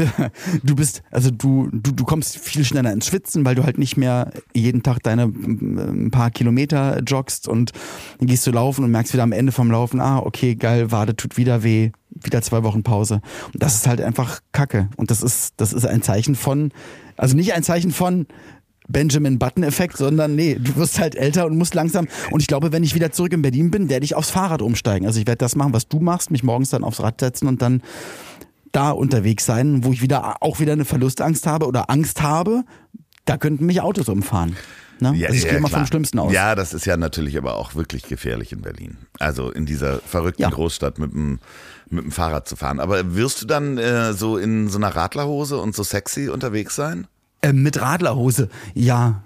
[0.62, 3.96] du bist, also du, du, du kommst viel schneller ins Schwitzen, weil du halt nicht
[3.96, 7.72] mehr jeden Tag deine ein paar Kilometer joggst und
[8.18, 11.16] dann gehst du laufen und merkst wieder am Ende vom Laufen, ah, okay, geil, Wade
[11.16, 13.20] tut wieder weh, wieder zwei Wochen Pause.
[13.52, 14.88] Und das ist halt einfach Kacke.
[14.96, 16.72] Und das ist, das ist ein Zeichen von,
[17.16, 18.26] also nicht ein Zeichen von,
[18.88, 22.06] Benjamin Button-Effekt, sondern nee, du wirst halt älter und musst langsam.
[22.30, 25.06] Und ich glaube, wenn ich wieder zurück in Berlin bin, werde ich aufs Fahrrad umsteigen.
[25.06, 27.62] Also ich werde das machen, was du machst, mich morgens dann aufs Rad setzen und
[27.62, 27.82] dann
[28.72, 32.64] da unterwegs sein, wo ich wieder auch wieder eine Verlustangst habe oder Angst habe.
[33.24, 34.56] Da könnten mich Autos umfahren.
[35.00, 35.14] Ne?
[35.14, 35.80] Ja, also ich ja, gehe mal klar.
[35.80, 36.32] vom Schlimmsten aus.
[36.32, 38.96] Ja, das ist ja natürlich aber auch wirklich gefährlich in Berlin.
[39.18, 40.50] Also in dieser verrückten ja.
[40.50, 41.38] Großstadt mit dem,
[41.90, 42.80] mit dem Fahrrad zu fahren.
[42.80, 47.06] Aber wirst du dann äh, so in so einer Radlerhose und so sexy unterwegs sein?
[47.46, 49.22] Äh, mit Radlerhose, ja.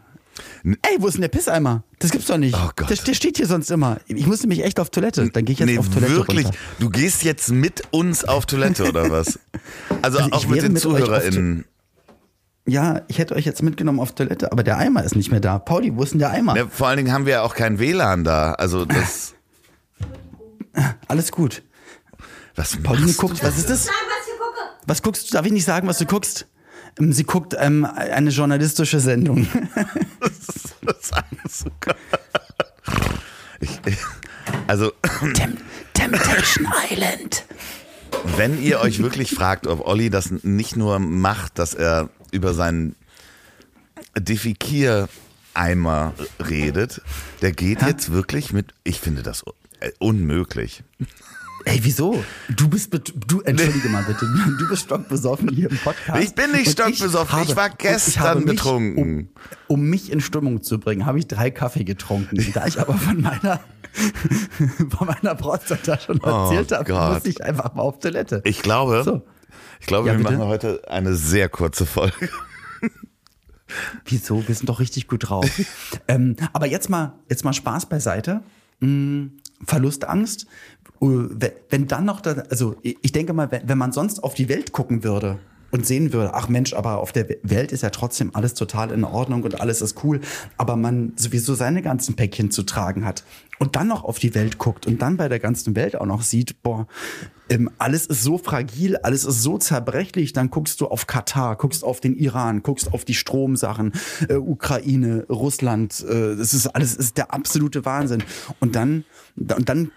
[0.63, 1.85] Ey, wo ist denn der Pisseimer?
[1.99, 2.55] Das gibt's doch nicht.
[2.55, 2.91] Oh Gott.
[2.91, 3.99] Der, der steht hier sonst immer.
[4.07, 5.31] Ich musste mich echt auf Toilette.
[5.31, 6.15] Dann gehe ich jetzt nee, auf Toilette.
[6.15, 6.47] Wirklich?
[6.47, 6.59] Runter.
[6.79, 9.39] Du gehst jetzt mit uns auf Toilette oder was?
[10.03, 11.67] Also, also auch mit den mit ZuhörerInnen.
[12.67, 15.59] Ja, ich hätte euch jetzt mitgenommen auf Toilette, aber der Eimer ist nicht mehr da.
[15.59, 16.57] Pauli, wo ist denn der Eimer?
[16.57, 18.53] Ja, vor allen Dingen haben wir ja auch kein WLAN da.
[18.53, 19.35] Also das.
[21.09, 21.63] Alles gut.
[22.55, 23.89] Was Pauline guckt, was ist das?
[24.87, 25.33] Was guckst du?
[25.35, 26.47] Darf ich nicht sagen, was du guckst?
[26.99, 29.47] Ähm, sie guckt ähm, eine journalistische Sendung.
[30.21, 30.75] das ist
[33.61, 33.97] ich,
[34.67, 34.93] also.
[35.35, 35.57] Tem
[35.93, 37.45] Temptation Island.
[38.37, 42.97] Wenn ihr euch wirklich fragt, ob Olli das nicht nur macht, dass er über seinen
[44.19, 47.03] Defikiereimer redet,
[47.43, 47.89] der geht ha?
[47.89, 49.45] jetzt wirklich mit, ich finde das
[49.99, 50.83] unmöglich.
[51.65, 52.23] Ey, wieso?
[52.49, 52.91] Du bist,
[53.27, 54.27] du, entschuldige mal bitte,
[54.59, 56.23] du bist stockbesoffen hier im Podcast.
[56.23, 59.17] Ich bin nicht stockbesoffen, ich, ich, war gestern ich betrunken.
[59.17, 59.27] Mich,
[59.69, 62.37] um, um, mich in Stimmung zu bringen, habe ich drei Kaffee getrunken.
[62.55, 63.61] Da ich aber von meiner,
[64.97, 68.41] von meiner Prostata schon oh erzählt oh habe, muss ich einfach mal auf Toilette.
[68.45, 69.23] Ich glaube, so.
[69.81, 70.39] ich glaube, ja, wir bitte?
[70.39, 72.31] machen heute eine sehr kurze Folge.
[74.05, 74.47] Wieso?
[74.47, 75.49] Wir sind doch richtig gut drauf.
[76.09, 78.43] ähm, aber jetzt mal, jetzt mal Spaß beiseite.
[78.81, 79.33] Hm,
[79.65, 80.47] Verlustangst.
[81.01, 84.73] Äh, wenn dann noch, da, also ich denke mal, wenn man sonst auf die Welt
[84.73, 85.39] gucken würde
[85.71, 89.05] und sehen würde, ach Mensch, aber auf der Welt ist ja trotzdem alles total in
[89.05, 90.21] Ordnung und alles ist cool,
[90.57, 93.25] aber man sowieso seine ganzen Päckchen zu tragen hat
[93.61, 96.23] und dann noch auf die Welt guckt und dann bei der ganzen Welt auch noch
[96.23, 96.89] sieht, boah,
[97.51, 101.85] ähm, alles ist so fragil, alles ist so zerbrechlich, dann guckst du auf Katar, guckst
[101.85, 103.93] auf den Iran, guckst auf die Stromsachen,
[104.29, 108.25] äh, Ukraine, Russland, äh, das ist alles ist der absolute Wahnsinn.
[108.61, 109.05] Und dann,
[109.37, 109.93] und dann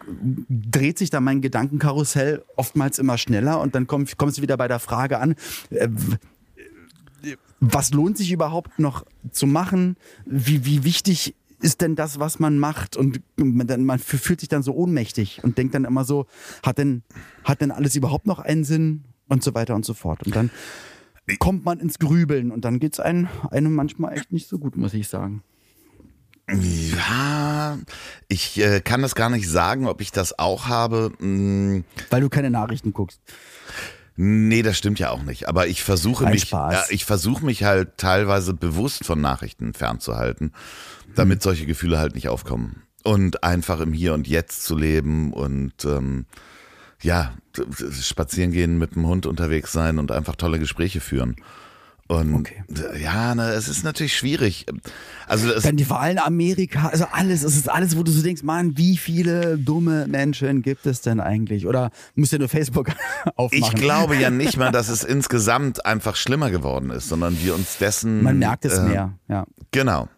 [0.49, 4.67] dreht sich da mein Gedankenkarussell oftmals immer schneller und dann komm, kommst du wieder bei
[4.67, 5.35] der Frage an,
[5.69, 5.87] äh,
[7.61, 9.95] was lohnt sich überhaupt noch zu machen?
[10.25, 12.97] Wie, wie wichtig ist denn das, was man macht?
[12.97, 16.27] Und man, man fühlt sich dann so ohnmächtig und denkt dann immer so,
[16.63, 17.03] hat denn,
[17.43, 19.05] hat denn alles überhaupt noch einen Sinn?
[19.29, 20.21] Und so weiter und so fort.
[20.23, 20.51] Und dann
[21.39, 24.75] kommt man ins Grübeln und dann geht es einem, einem manchmal echt nicht so gut,
[24.75, 25.41] muss ich sagen.
[26.51, 27.77] Ja,
[28.27, 31.13] ich äh, kann das gar nicht sagen, ob ich das auch habe.
[31.19, 33.21] Hm, Weil du keine Nachrichten guckst.
[34.15, 35.47] Nee, das stimmt ja auch nicht.
[35.47, 40.53] Aber ich versuche mich, ja, ich versuche mich halt teilweise bewusst von Nachrichten fernzuhalten,
[41.15, 42.83] damit solche Gefühle halt nicht aufkommen.
[43.03, 46.25] Und einfach im Hier und Jetzt zu leben und ähm,
[47.01, 47.33] ja,
[48.01, 51.35] spazieren gehen mit dem Hund unterwegs sein und einfach tolle Gespräche führen.
[52.19, 52.63] Und Okay.
[53.01, 54.65] ja, ne, es ist natürlich schwierig.
[55.27, 58.43] Also es, Dann die Wahlen Amerika, also alles, es ist alles, wo du so denkst,
[58.43, 61.65] Mann, wie viele dumme Menschen gibt es denn eigentlich?
[61.65, 62.89] Oder musst du nur Facebook
[63.35, 63.63] aufmachen?
[63.63, 67.77] ich glaube ja nicht mal, dass es insgesamt einfach schlimmer geworden ist, sondern wir uns
[67.77, 68.23] dessen.
[68.23, 69.45] Man merkt es äh, mehr, ja.
[69.71, 70.09] Genau.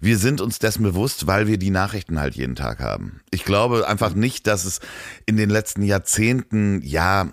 [0.00, 3.20] Wir sind uns dessen bewusst, weil wir die Nachrichten halt jeden Tag haben.
[3.30, 4.80] Ich glaube einfach nicht, dass es
[5.24, 7.28] in den letzten Jahrzehnten, ja,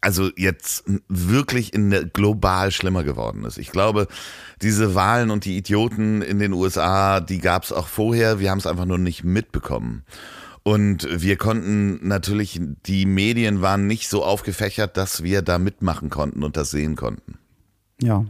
[0.00, 3.58] also jetzt wirklich in der, global schlimmer geworden ist.
[3.58, 4.06] Ich glaube,
[4.62, 8.38] diese Wahlen und die Idioten in den USA, die gab es auch vorher.
[8.38, 10.04] Wir haben es einfach nur nicht mitbekommen.
[10.62, 16.42] Und wir konnten natürlich, die Medien waren nicht so aufgefächert, dass wir da mitmachen konnten
[16.42, 17.38] und das sehen konnten.
[18.02, 18.24] Ja.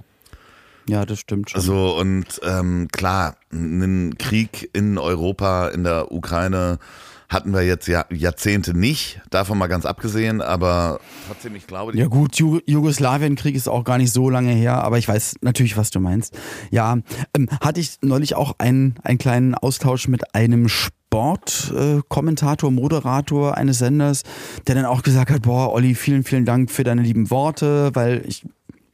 [0.89, 1.61] Ja, das stimmt schon.
[1.61, 6.79] So, und ähm, klar, einen Krieg in Europa, in der Ukraine
[7.29, 12.07] hatten wir jetzt ja Jahrzehnte nicht, davon mal ganz abgesehen, aber trotzdem, ich glaube, Ja
[12.07, 15.91] gut, Ju Jugoslawienkrieg ist auch gar nicht so lange her, aber ich weiß natürlich, was
[15.91, 16.39] du meinst.
[16.71, 16.99] Ja,
[17.35, 23.79] ähm, hatte ich neulich auch einen, einen kleinen Austausch mit einem Sportkommentator, äh, Moderator eines
[23.79, 24.23] Senders,
[24.67, 28.23] der dann auch gesagt hat, boah, Olli, vielen, vielen Dank für deine lieben Worte, weil
[28.27, 28.45] ich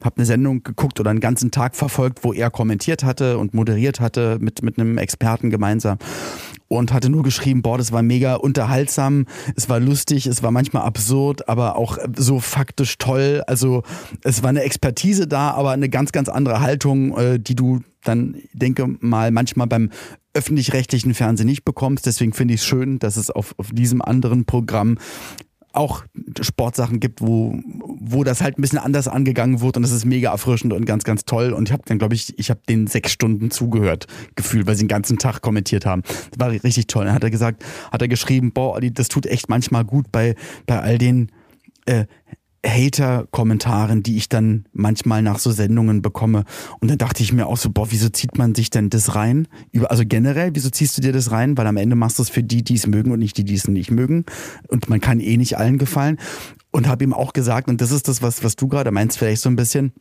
[0.04, 4.00] habe eine Sendung geguckt oder einen ganzen Tag verfolgt, wo er kommentiert hatte und moderiert
[4.00, 5.98] hatte mit, mit einem Experten gemeinsam
[6.78, 10.82] und hatte nur geschrieben, boah, das war mega unterhaltsam, es war lustig, es war manchmal
[10.82, 13.42] absurd, aber auch so faktisch toll.
[13.46, 13.82] Also
[14.22, 18.36] es war eine Expertise da, aber eine ganz, ganz andere Haltung, äh, die du dann,
[18.52, 19.90] denke mal, manchmal beim
[20.34, 22.06] öffentlich-rechtlichen Fernsehen nicht bekommst.
[22.06, 24.98] Deswegen finde ich es schön, dass es auf, auf diesem anderen Programm
[25.72, 26.04] auch
[26.40, 27.58] Sportsachen gibt, wo,
[28.00, 31.04] wo das halt ein bisschen anders angegangen wird und das ist mega erfrischend und ganz,
[31.04, 31.52] ganz toll.
[31.52, 34.06] Und ich habe dann, glaube ich, ich habe den sechs Stunden zugehört,
[34.36, 36.02] gefühlt, weil sie den ganzen Tag kommentiert haben.
[36.02, 37.04] Das war richtig toll.
[37.06, 40.34] Dann hat er gesagt, hat er geschrieben, boah, das tut echt manchmal gut bei,
[40.66, 41.30] bei all den
[41.86, 42.06] äh,
[42.64, 46.44] Hater-Kommentaren, die ich dann manchmal nach so Sendungen bekomme.
[46.80, 49.48] Und dann dachte ich mir auch so, boah, wieso zieht man sich denn das rein?
[49.84, 51.58] Also generell, wieso ziehst du dir das rein?
[51.58, 53.54] Weil am Ende machst du es für die, die es mögen und nicht die, die
[53.54, 54.24] es nicht mögen.
[54.68, 56.18] Und man kann eh nicht allen gefallen.
[56.70, 59.42] Und habe ihm auch gesagt, und das ist das, was, was du gerade meinst, vielleicht
[59.42, 59.92] so ein bisschen,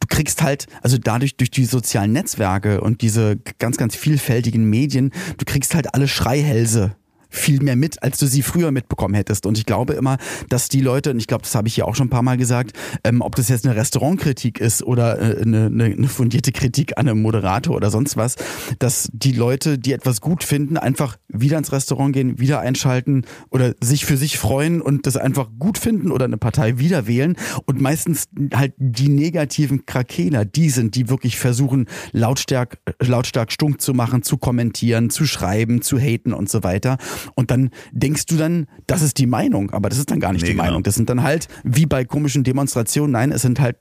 [0.00, 5.12] du kriegst halt, also dadurch durch die sozialen Netzwerke und diese ganz, ganz vielfältigen Medien,
[5.36, 6.96] du kriegst halt alle Schreihälse
[7.28, 9.46] viel mehr mit, als du sie früher mitbekommen hättest.
[9.46, 11.94] Und ich glaube immer, dass die Leute, und ich glaube, das habe ich hier auch
[11.94, 12.72] schon ein paar Mal gesagt,
[13.04, 17.22] ähm, ob das jetzt eine Restaurantkritik ist oder äh, eine, eine, fundierte Kritik an einem
[17.22, 18.36] Moderator oder sonst was,
[18.78, 23.74] dass die Leute, die etwas gut finden, einfach wieder ins Restaurant gehen, wieder einschalten oder
[23.80, 27.36] sich für sich freuen und das einfach gut finden oder eine Partei wieder wählen.
[27.66, 33.92] Und meistens halt die negativen Krakeler, die sind, die wirklich versuchen, lautstark, lautstark stumm zu
[33.94, 36.98] machen, zu kommentieren, zu schreiben, zu haten und so weiter.
[37.34, 40.42] Und dann denkst du dann, das ist die Meinung, aber das ist dann gar nicht
[40.42, 40.64] Nee, die genau.
[40.64, 40.82] Meinung.
[40.82, 43.76] Das sind dann halt, wie bei komischen Demonstrationen, nein, es sind halt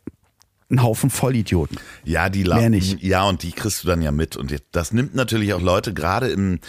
[0.69, 1.77] ein Haufen Vollidioten.
[2.03, 3.01] Ja, die Mehr nicht.
[3.01, 4.35] Ja, und die kriegst du dann ja mit.
[4.35, 6.59] Und das nimmt natürlich auch Leute gerade im,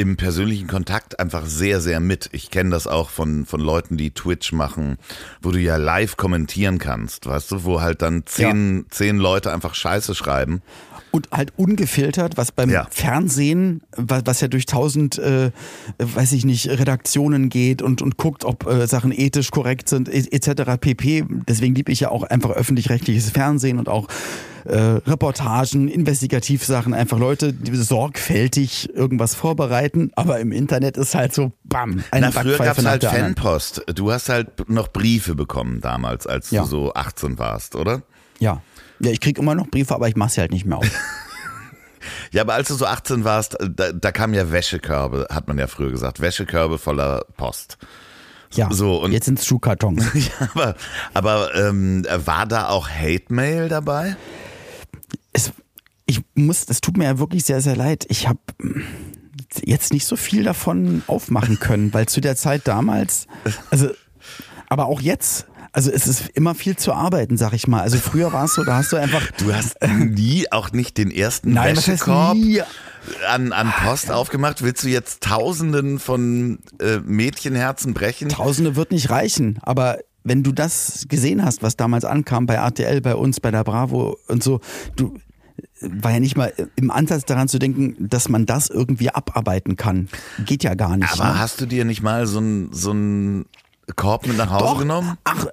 [0.00, 2.30] im persönlichen Kontakt einfach sehr, sehr mit.
[2.32, 4.96] Ich kenne das auch von, von Leuten, die Twitch machen,
[5.42, 9.74] wo du ja live kommentieren kannst, weißt du, wo halt dann zehn, zehn Leute einfach
[9.74, 10.62] Scheiße schreiben.
[11.10, 12.86] Und halt ungefiltert, was beim Ja.
[12.88, 15.50] Fernsehen, was, was ja durch tausend, äh,
[15.98, 20.78] weiß ich nicht, Redaktionen geht und, und guckt, ob äh, Sachen ethisch korrekt sind, etc.
[20.80, 21.26] pp.
[21.46, 24.08] Deswegen liebe ich ja auch einfach öffentlich-rechtliches Fernsehen und auch
[24.64, 31.52] äh, Reportagen, Investigativsachen, einfach Leute, die sorgfältig irgendwas vorbereiten, aber im Internet ist halt so,
[31.64, 33.04] bam, eine Na, früher gab's nach halt.
[33.04, 33.82] Fanpost.
[33.94, 36.62] Du hast halt noch Briefe bekommen damals, als Ja.
[36.62, 38.02] du so 18 warst, oder?
[38.38, 38.62] Ja.
[39.00, 40.86] Ja, ich krieg immer noch Briefe, aber ich mache sie halt nicht mehr auf.
[42.32, 45.66] Ja, aber als du so 18 warst, da, da kamen ja Wäschekörbe, hat man ja
[45.66, 46.20] früher gesagt.
[46.20, 47.76] Wäschekörbe voller Post.
[48.54, 50.04] Ja, So, und- jetzt sind's Schuhkartons.
[50.14, 50.74] Ja, aber,
[51.12, 54.16] aber ähm, war da auch Hate-Mail dabei?
[55.40, 55.52] Es,
[56.06, 58.06] ich muss, es tut mir ja wirklich sehr, sehr leid.
[58.08, 58.40] Ich habe
[59.64, 63.26] jetzt nicht so viel davon aufmachen können, weil zu der Zeit damals,
[63.70, 63.90] also,
[64.68, 67.80] aber auch jetzt, also es ist immer viel zu arbeiten, sag ich mal.
[67.80, 69.30] Also früher war es so, da hast du einfach.
[69.38, 72.36] Du hast nie, auch nicht den ersten Nein, Wäschekorb
[73.28, 74.62] an, an Post aufgemacht.
[74.62, 78.28] Willst du jetzt Tausenden von äh, Mädchenherzen brechen?
[78.28, 83.00] Tausende wird nicht reichen, aber wenn du das gesehen hast, was damals ankam bei RTL,
[83.00, 84.60] bei uns, bei der Bravo und so,
[84.96, 85.14] du
[85.80, 90.08] war ja nicht mal im Ansatz daran zu denken, dass man das irgendwie abarbeiten kann.
[90.44, 91.12] Geht ja gar nicht.
[91.12, 91.38] Aber ne?
[91.38, 93.46] hast du dir nicht mal so einen so einen
[93.96, 94.78] Korb mit nach Hause Doch.
[94.78, 95.16] genommen?
[95.24, 95.46] Ach,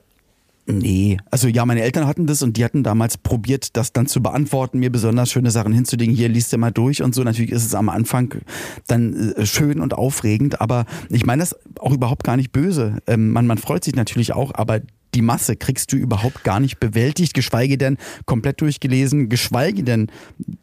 [0.69, 4.21] Nee, also ja, meine Eltern hatten das und die hatten damals probiert, das dann zu
[4.21, 6.13] beantworten, mir besonders schöne Sachen hinzulegen.
[6.13, 7.23] Hier liest du mal durch und so.
[7.23, 8.41] Natürlich ist es am Anfang
[8.85, 12.97] dann äh, schön und aufregend, aber ich meine das auch überhaupt gar nicht böse.
[13.07, 14.81] Ähm, man, man freut sich natürlich auch, aber
[15.17, 20.11] die Masse kriegst du überhaupt gar nicht bewältigt, geschweige denn komplett durchgelesen, geschweige denn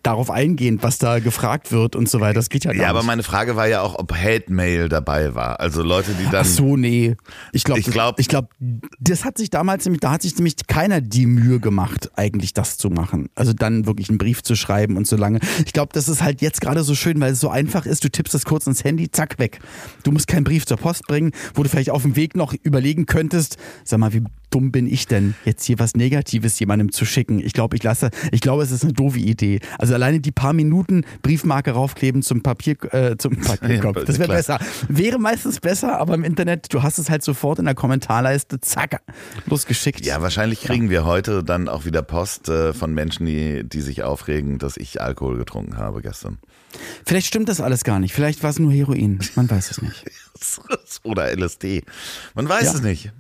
[0.04, 2.34] darauf eingehend, was da gefragt wird und so weiter.
[2.34, 3.06] Das geht ja gar Ja, aber nicht.
[3.08, 5.58] meine Frage war ja auch, ob Hate-Mail dabei war.
[5.58, 6.42] Also Leute, die dann.
[6.42, 7.16] Ach so, nee.
[7.50, 8.48] Ich glaube, Ich glaub- ich glaub,
[9.00, 12.76] das hat sich damals nämlich, da hat sich nämlich keiner die Mühe gemacht, eigentlich das
[12.78, 13.28] zu machen.
[13.34, 15.40] Also dann wirklich einen Brief zu schreiben und so lange.
[15.66, 18.04] Ich glaube, das ist halt jetzt gerade so schön, weil es so einfach ist.
[18.04, 19.58] Du tippst das kurz ins Handy, zack, weg.
[20.04, 23.06] Du musst keinen Brief zur Post bringen, wo du vielleicht auf dem Weg noch überlegen
[23.06, 24.22] könntest, sag mal, wie
[24.54, 27.40] dumm bin ich denn, jetzt hier was Negatives jemandem zu schicken?
[27.40, 29.58] Ich glaube, ich lasse, ich glaube, es ist eine doofe Idee.
[29.78, 34.04] Also alleine die paar Minuten Briefmarke raufkleben zum Papier, äh, zum Papierkopf.
[34.04, 34.58] Das wäre besser.
[34.88, 39.00] Wäre meistens besser, aber im Internet, du hast es halt sofort in der Kommentarleiste, zack,
[39.46, 40.06] losgeschickt.
[40.06, 44.02] Ja, wahrscheinlich kriegen wir heute dann auch wieder Post äh, von Menschen, die, die sich
[44.04, 46.38] aufregen, dass ich Alkohol getrunken habe gestern.
[47.04, 48.14] Vielleicht stimmt das alles gar nicht.
[48.14, 49.18] Vielleicht war es nur Heroin.
[49.36, 50.04] Man weiß es nicht.
[51.02, 51.82] Oder LSD.
[52.34, 52.72] Man weiß Ja.
[52.74, 53.12] es nicht.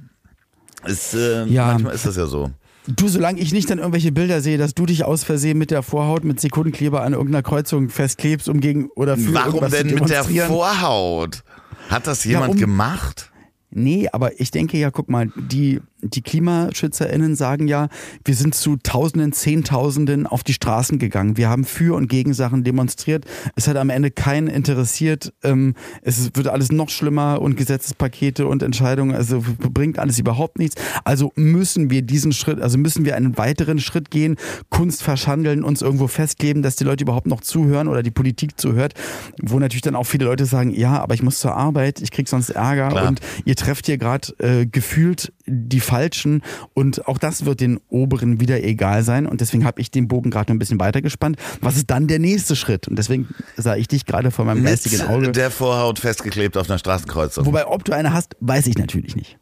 [0.86, 1.66] Es, äh, Ja.
[1.68, 2.50] Manchmal ist das ja so.
[2.86, 5.82] Du, solange ich nicht dann irgendwelche Bilder sehe, dass du dich aus Versehen mit der
[5.82, 10.24] Vorhaut mit Sekundenkleber an irgendeiner Kreuzung festklebst, um gegen oder für Warum denn mit der.
[10.24, 11.42] Vorhaut?
[11.88, 13.30] Hat das jemand um- gemacht?
[13.70, 17.88] Nee, aber ich denke ja, guck mal, die, die KlimaschützerInnen sagen ja,
[18.24, 21.36] wir sind zu Tausenden, Zehntausenden auf die Straßen gegangen.
[21.36, 23.24] Wir haben für und gegen Sachen demonstriert.
[23.56, 25.32] Es hat am Ende keinen interessiert.
[25.42, 30.80] Ähm, es wird alles noch schlimmer und Gesetzespakete und Entscheidungen, also bringt alles überhaupt nichts.
[31.04, 34.36] Also müssen wir diesen Schritt, also müssen wir einen weiteren Schritt gehen,
[34.70, 38.94] Kunst verschandeln, uns irgendwo festkleben, dass die Leute überhaupt noch zuhören oder die Politik zuhört,
[39.42, 42.28] wo natürlich dann auch viele Leute sagen, ja, aber ich muss zur Arbeit, ich krieg
[42.28, 43.08] sonst Ärger Klar.
[43.08, 48.40] und ihr trefft hier gerade äh, gefühlt die Falschen und auch das wird den Oberen
[48.40, 51.36] wieder egal sein und deswegen habe ich den Bogen gerade noch ein bisschen weiter gespannt.
[51.60, 52.88] Was ist dann der nächste Schritt?
[52.88, 55.30] Und deswegen sah ich dich gerade vor meinem geistigen Mit Auge.
[55.30, 57.46] der Vorhaut festgeklebt auf einer Straßenkreuzung.
[57.46, 59.38] Wobei, ob du eine hast, weiß ich natürlich nicht.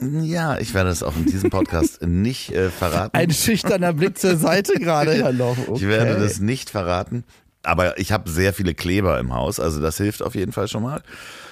[0.00, 3.16] Ja, ich werde es auch in diesem Podcast nicht äh, verraten.
[3.16, 5.16] Ein schüchterner Blick zur Seite gerade.
[5.16, 5.56] Ja, noch.
[5.68, 5.74] Okay.
[5.76, 7.22] Ich werde das nicht verraten.
[7.62, 10.82] Aber ich habe sehr viele Kleber im Haus, also das hilft auf jeden Fall schon
[10.82, 11.02] mal.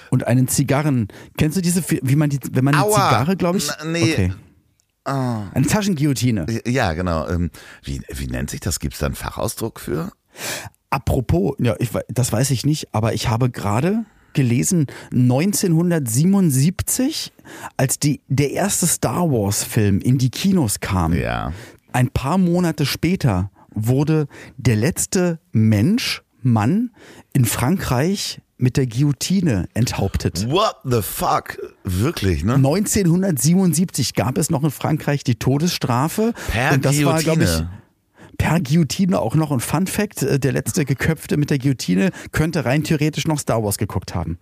[0.09, 1.07] Und einen Zigarren.
[1.37, 2.91] Kennst du diese, wie man die, wenn man eine Aua.
[3.09, 3.69] Zigarre, glaube ich.
[3.79, 4.11] Na, nee.
[4.13, 4.33] Okay.
[5.05, 5.43] Ah.
[5.53, 6.45] Eine Taschenguillotine.
[6.67, 7.27] Ja, genau.
[7.27, 7.49] Ähm,
[7.83, 8.79] Wie, wie nennt sich das?
[8.79, 10.11] Gibt es da einen Fachausdruck für?
[10.89, 17.31] Apropos, ja, ich, das weiß ich nicht, aber ich habe gerade gelesen, 1977,
[17.77, 21.51] als die, der erste Star Wars-Film in die Kinos kam, Ja.
[21.93, 26.91] ein paar Monate später wurde der letzte Mensch, Mann,
[27.33, 30.47] in Frankreich mit der Guillotine enthauptet.
[30.49, 31.57] What the fuck?
[31.83, 32.55] Wirklich, ne?
[32.55, 36.33] 1977 gab es noch in Frankreich die Todesstrafe.
[36.49, 37.69] Per und das war, glaube ich, Guillotine.
[38.37, 40.21] per Guillotine auch noch ein Fun Fact.
[40.23, 44.37] äh, Der letzte Geköpfte mit der Guillotine könnte rein theoretisch noch Star Wars geguckt haben.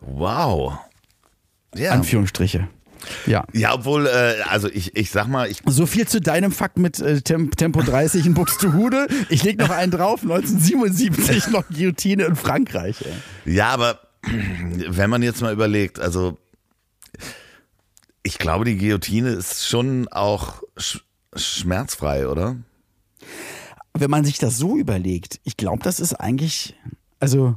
[0.00, 0.74] Wow.
[1.74, 1.90] Ja.
[1.92, 2.68] Anführungsstriche.
[3.26, 3.44] Ja.
[3.52, 7.00] Ja, obwohl, äh, also ich, ich sag mal, ich So viel zu deinem Fakt mit
[7.00, 9.08] äh, Tem Tempo 30 in Buxtehude.
[9.28, 10.22] Ich leg noch einen drauf.
[10.22, 12.96] 1977 noch Guillotine in Frankreich.
[13.44, 13.54] Ey.
[13.54, 16.38] Ja, aber wenn man jetzt mal überlegt, also
[18.22, 21.00] ich glaube, die Guillotine ist schon auch sch
[21.34, 22.56] schmerzfrei, oder?
[23.94, 26.74] Wenn man sich das so überlegt, ich glaube, das ist eigentlich,
[27.20, 27.56] also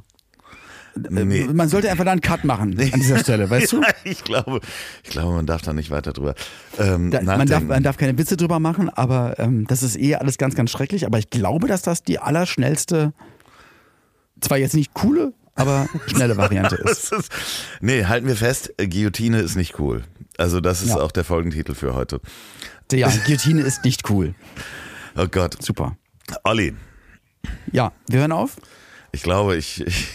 [0.95, 1.45] Nee.
[1.45, 3.82] man sollte einfach da einen Cut machen an dieser Stelle, weißt du?
[4.04, 4.60] Ich glaube,
[5.04, 6.36] ich glaube, man darf da nicht weiter drüber.
[6.77, 10.15] Ähm, Da, man, darf, man darf keine Witze drüber machen, aber ähm, das ist eh
[10.15, 11.06] alles ganz, ganz schrecklich.
[11.06, 13.13] Aber ich glaube, dass das die allerschnellste,
[14.41, 17.12] zwar jetzt nicht coole, aber schnelle Variante ist.
[17.13, 17.32] Ist,
[17.80, 20.04] nee, halten wir fest, Guillotine ist nicht cool.
[20.38, 20.97] Also das ist Ja.
[20.97, 22.19] auch der Folgentitel für heute.
[22.91, 24.34] Ja, Guillotine ist nicht cool.
[25.15, 25.62] Oh Gott.
[25.63, 25.95] Super.
[26.43, 26.73] Olli,
[27.71, 28.58] Ja, wir hören auf.
[29.13, 30.08] ich glaube, ich, ich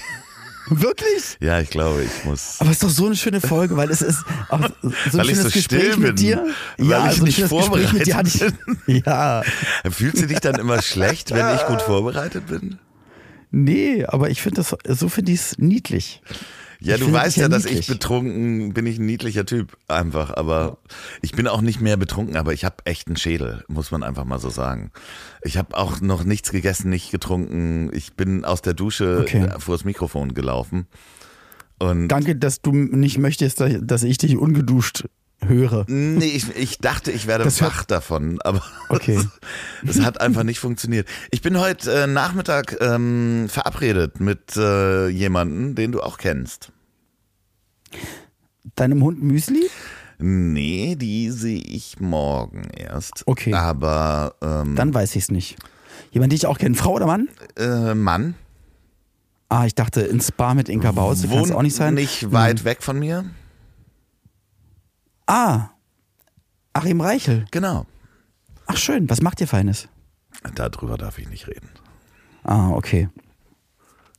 [0.68, 1.36] Wirklich?
[1.40, 2.56] ja, ich glaube, ich muss.
[2.58, 5.20] Aber es ist doch so eine schöne Folge, weil es ist auch so ein Weil
[5.30, 6.00] ich schönes so Gespräch still bin.
[6.00, 6.46] mit dir.
[6.78, 8.28] Weil ja, ich so nicht Gespräch mit dir hatte
[8.86, 9.04] ich.
[9.06, 9.42] Ja,
[9.90, 12.78] Fühlst du dich dann immer schlecht, wenn ich gut vorbereitet bin?
[13.52, 16.20] nee, aber ich finde das, so finde ich es niedlich.
[16.80, 17.80] Ja, Ich du weißt ja, ja dass niedlich.
[17.80, 20.78] ich betrunken bin, ich ein niedlicher Typ einfach, aber
[21.22, 24.24] ich bin auch nicht mehr betrunken, aber ich habe echt einen Schädel, muss man einfach
[24.24, 24.90] mal so sagen.
[25.42, 27.90] Ich habe auch noch nichts gegessen, nicht getrunken.
[27.92, 29.48] Ich bin aus der Dusche Okay.
[29.58, 30.86] vors Mikrofon gelaufen
[31.78, 35.04] und Danke, dass du nicht möchtest, dass ich dich ungeduscht
[35.44, 35.84] höre.
[35.88, 39.20] Nee, ich, ich dachte, ich werde Das wach davon, aber Okay.
[39.86, 41.06] es hat einfach nicht funktioniert.
[41.30, 46.72] Ich bin heute äh, Nachmittag ähm, verabredet mit äh, jemandem, den du auch kennst.
[48.74, 49.68] Deinem Hund Müsli?
[50.18, 53.22] Nee, die sehe ich morgen erst.
[53.26, 53.52] Okay.
[53.52, 55.56] Aber ähm, Dann weiß ich es nicht.
[56.10, 57.28] Jemand, den ich auch kenne, Frau oder Mann?
[57.58, 58.34] äh, Mann
[59.48, 61.94] Ah, ich dachte, in Spa mit Inka Bause kann es wohnt auch nicht sein.
[61.94, 63.24] nicht weit weg von mir.
[65.26, 65.70] Ah,
[66.72, 67.46] Achim Reichel.
[67.50, 67.86] Genau.
[68.66, 69.88] Ach schön, was macht ihr Feines?
[70.54, 71.68] Darüber darf ich nicht reden.
[72.44, 73.08] Ah, okay.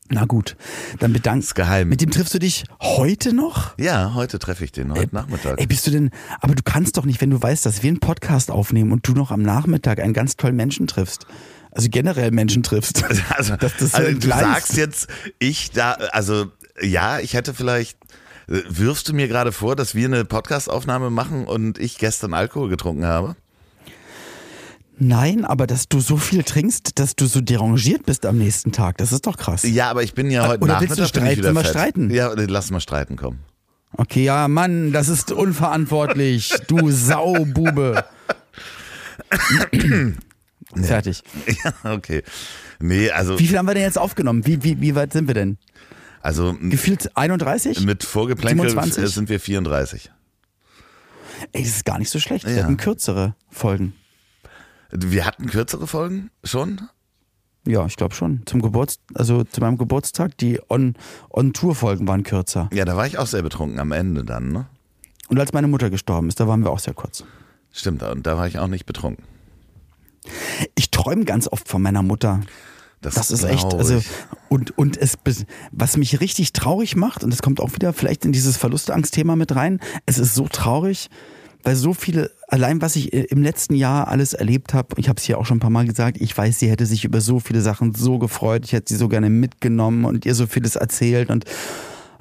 [0.09, 0.55] Na gut,
[0.99, 1.43] dann bedank.
[1.43, 1.89] Ist geheim.
[1.89, 3.77] Mit dem triffst du dich heute noch?
[3.77, 5.59] Ja, heute treffe ich den, heute Nachmittag.
[5.59, 7.99] Ey, bist du denn, aber du kannst doch nicht, wenn du weißt, dass wir einen
[7.99, 11.27] Podcast aufnehmen und du noch am Nachmittag einen ganz tollen Menschen triffst.
[11.71, 13.03] Also generell Menschen triffst.
[13.37, 15.07] Also, dass das also du sagst jetzt,
[15.39, 16.51] ich da, also
[16.81, 17.97] ja, ich hätte vielleicht,
[18.47, 23.05] wirfst du mir gerade vor, dass wir eine Podcastaufnahme machen und ich gestern Alkohol getrunken
[23.05, 23.35] habe?
[24.99, 28.97] Nein, aber dass du so viel trinkst, dass du so derangiert bist am nächsten Tag,
[28.97, 29.61] das ist doch krass.
[29.63, 31.55] Ja, aber ich bin ja heute Oder willst du Nachmittag bin ich streiten?
[31.55, 32.09] wieder streiten?
[32.09, 33.39] Ja, lass mal streiten kommen.
[33.95, 38.05] Okay, ja, Mann, das ist unverantwortlich, du Saubube.
[40.75, 41.23] Fertig.
[41.63, 42.23] Ja, okay.
[42.79, 44.45] Nee, also, Wie viel haben wir denn jetzt aufgenommen?
[44.45, 45.57] Wie, wie, wie weit sind wir denn?
[46.21, 47.81] Also Gefühlt 31?
[47.85, 49.03] mit Vorgeplänkel 27?
[49.03, 50.11] äh, sind wir 34.
[51.51, 52.45] Ey, das ist gar nicht so schlecht.
[52.45, 52.63] Wir Ja.
[52.63, 53.93] hatten kürzere Folgen.
[54.91, 56.81] Wir hatten kürzere Folgen schon?
[57.67, 58.43] Ja, ich glaube schon.
[58.45, 60.95] Zum Geburts also zu meinem Geburtstag, die On-
[61.29, 62.69] On-Tour-Folgen waren kürzer.
[62.73, 64.67] Ja, da war ich auch sehr betrunken am Ende dann, ne?
[65.27, 67.25] Und als meine Mutter gestorben ist, da waren wir auch sehr kurz.
[67.73, 69.25] Stimmt, und da war ich auch nicht betrunken.
[70.75, 72.39] Ich träume ganz oft von meiner Mutter.
[73.01, 74.01] Das, Das ist echt, also
[74.49, 75.17] und und es
[75.71, 79.55] was mich richtig traurig macht und das kommt auch wieder vielleicht in dieses Verlustangstthema mit
[79.55, 79.79] rein.
[80.05, 81.09] Es ist so traurig,
[81.63, 85.25] weil so viele allein was ich im letzten Jahr alles erlebt habe, ich habe es
[85.25, 87.61] hier auch schon ein paar mal gesagt, ich weiß, sie hätte sich über so viele
[87.61, 91.45] Sachen so gefreut, ich hätte sie so gerne mitgenommen und ihr so vieles erzählt und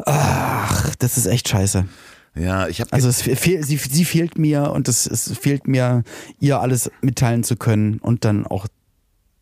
[0.04, 1.86] ach, das ist echt scheiße.
[2.34, 6.02] Ja, ich habe Also es fehl, sie, sie fehlt mir und es, es fehlt mir,
[6.38, 8.66] ihr alles mitteilen zu können und dann auch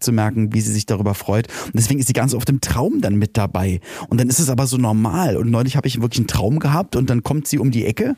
[0.04, 1.48] zu merken, wie sie sich darüber freut.
[1.66, 3.80] Und deswegen ist sie ganz oft im Traum dann mit dabei.
[4.08, 5.36] Und dann ist es aber so normal.
[5.36, 8.16] Und neulich habe ich wirklich einen Traum gehabt und dann kommt sie um die Ecke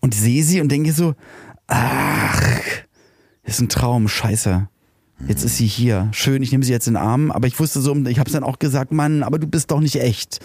[0.00, 1.14] und sehe sie und denke so,
[1.66, 2.42] ach,
[3.42, 4.68] ist ein Traum, scheiße.
[5.28, 6.08] Jetzt ist sie hier.
[6.12, 8.32] Schön, ich nehme sie jetzt in den Arm, aber ich wusste so, ich habe es
[8.32, 10.40] dann auch gesagt, Mann, aber du bist doch nicht echt.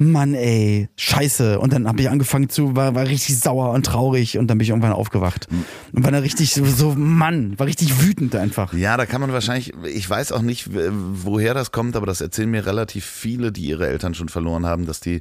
[0.00, 1.60] Mann, ey, scheiße.
[1.60, 4.64] Und dann habe ich angefangen zu, war, war richtig sauer und traurig und dann bin
[4.64, 5.46] ich irgendwann aufgewacht.
[5.92, 8.72] Und war dann richtig so, so, Mann, war richtig wütend einfach.
[8.72, 12.50] Ja, da kann man wahrscheinlich, ich weiß auch nicht, woher das kommt, aber das erzählen
[12.50, 15.20] mir relativ viele, die ihre Eltern schon verloren haben, dass die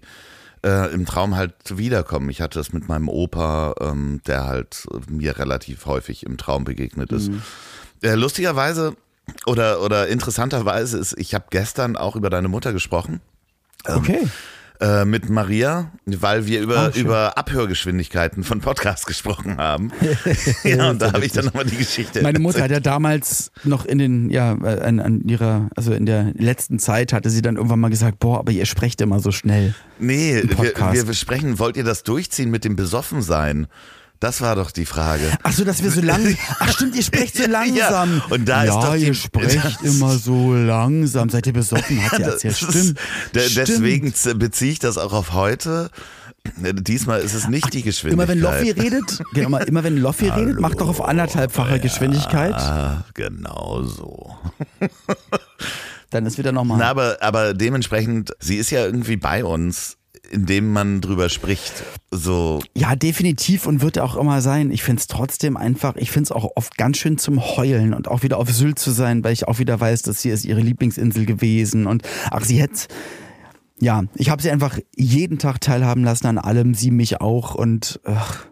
[0.65, 2.29] äh, im Traum halt wiederkommen.
[2.29, 7.11] Ich hatte das mit meinem Opa, ähm, der halt mir relativ häufig im Traum begegnet
[7.11, 7.31] ist.
[8.01, 8.95] Äh, lustigerweise
[9.45, 13.19] oder, oder interessanterweise ist, ich habe gestern auch über deine Mutter gesprochen.
[13.85, 14.25] Okay.
[14.79, 17.05] Äh, mit Maria, weil wir über, schön.
[17.05, 19.91] über Abhörgeschwindigkeiten von Podcasts gesprochen haben.
[20.63, 23.85] ja, und da habe ich dann nochmal die Geschichte Meine Mutter hat ja damals noch
[23.85, 27.57] in den, ja, äh, an, an ihrer, also in der letzten Zeit hatte sie dann
[27.57, 29.75] irgendwann mal gesagt, boah, aber ihr sprecht immer so schnell.
[29.99, 33.67] Nee, wir, wir besprechen, wollt ihr das durchziehen mit dem Besoffensein?
[34.19, 35.31] Das war doch die Frage.
[35.43, 38.17] Ach so, dass wir so lang, ach stimmt, ihr sprecht so langsam.
[38.17, 41.29] Ja, und da ja, ist doch die- ihr sprecht immer so langsam.
[41.29, 42.03] Seid ihr besoffen?
[42.11, 42.53] Hat erzählt.
[42.61, 42.99] Das ist- Stimmt.
[43.35, 43.67] de- stimmt.
[43.69, 45.89] Deswegen beziehe ich das auch auf heute.
[46.57, 48.27] Diesmal ist es nicht die Immer Geschwindigkeit.
[48.29, 52.53] wenn Loffi redet, genau, immer, immer wenn Loffi redet, macht doch auf anderthalbfache Geschwindigkeit.
[52.55, 54.35] Ah, genau so.
[56.09, 56.77] Dann ist wieder nochmal.
[56.79, 59.97] Na, aber, aber dementsprechend, sie ist ja irgendwie bei uns,
[60.31, 61.83] indem man drüber spricht.
[62.11, 64.71] So, Ja, definitiv und wird auch immer sein.
[64.71, 68.37] Ich find's trotzdem einfach, ich find's auch oft ganz schön zum Heulen und auch wieder
[68.37, 71.85] auf Sylt zu sein, weil ich auch wieder weiß, dass hier ist ihre Lieblingsinsel gewesen
[71.87, 72.87] und ach, sie hätte,
[73.79, 77.99] ja, ich habe sie einfach jeden Tag teilhaben lassen an allem, sie mich auch und
[78.03, 78.45] ach,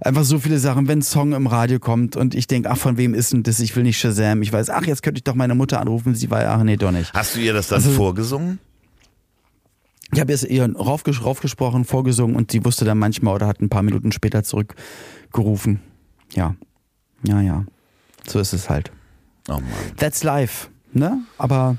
[0.00, 2.96] einfach so viele Sachen, wenn ein Song im Radio kommt und ich denk, ach, von
[2.96, 3.58] wem ist denn das?
[3.60, 4.42] Ich will nicht Shazam.
[4.42, 6.90] Ich weiß, ach, jetzt könnte ich doch meine Mutter anrufen, sie war, ach nee, doch
[6.92, 7.12] nicht.
[7.14, 8.58] hast du ihr das dann Also- vorgesungen?
[10.12, 13.70] Ich habe jetzt ihr raufges raufgesprochen, vorgesungen und sie wusste dann manchmal oder hat ein
[13.70, 15.80] paar Minuten später zurückgerufen.
[16.32, 16.54] Ja.
[17.26, 17.64] Ja, ja.
[18.26, 18.92] So ist es halt.
[19.48, 19.64] Oh Mann.
[19.96, 21.20] That's life, ne?
[21.38, 21.76] Aber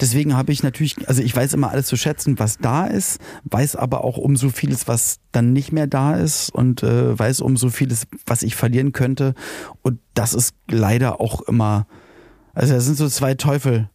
[0.00, 3.76] deswegen habe ich natürlich, also ich weiß immer alles zu schätzen, was da ist, weiß
[3.76, 7.56] aber auch um so vieles, was dann nicht mehr da ist und äh, weiß um
[7.56, 9.34] so vieles, was ich verlieren könnte.
[9.82, 11.86] Und das ist leider auch immer,
[12.54, 13.90] also das sind so zwei Teufel.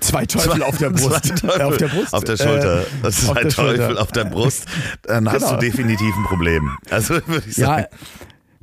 [0.00, 1.38] Zwei Teufel auf der Brust.
[1.38, 2.12] Zwei Äh, auf der Brust.
[2.14, 2.82] Auf der Schulter.
[2.82, 4.66] Äh, das ist der Teufel auf der Brust.
[5.02, 5.54] Dann hast Genau.
[5.54, 6.76] du definitiv ein Problem.
[6.90, 7.86] Also würde ich sagen.
[7.90, 7.98] Ja,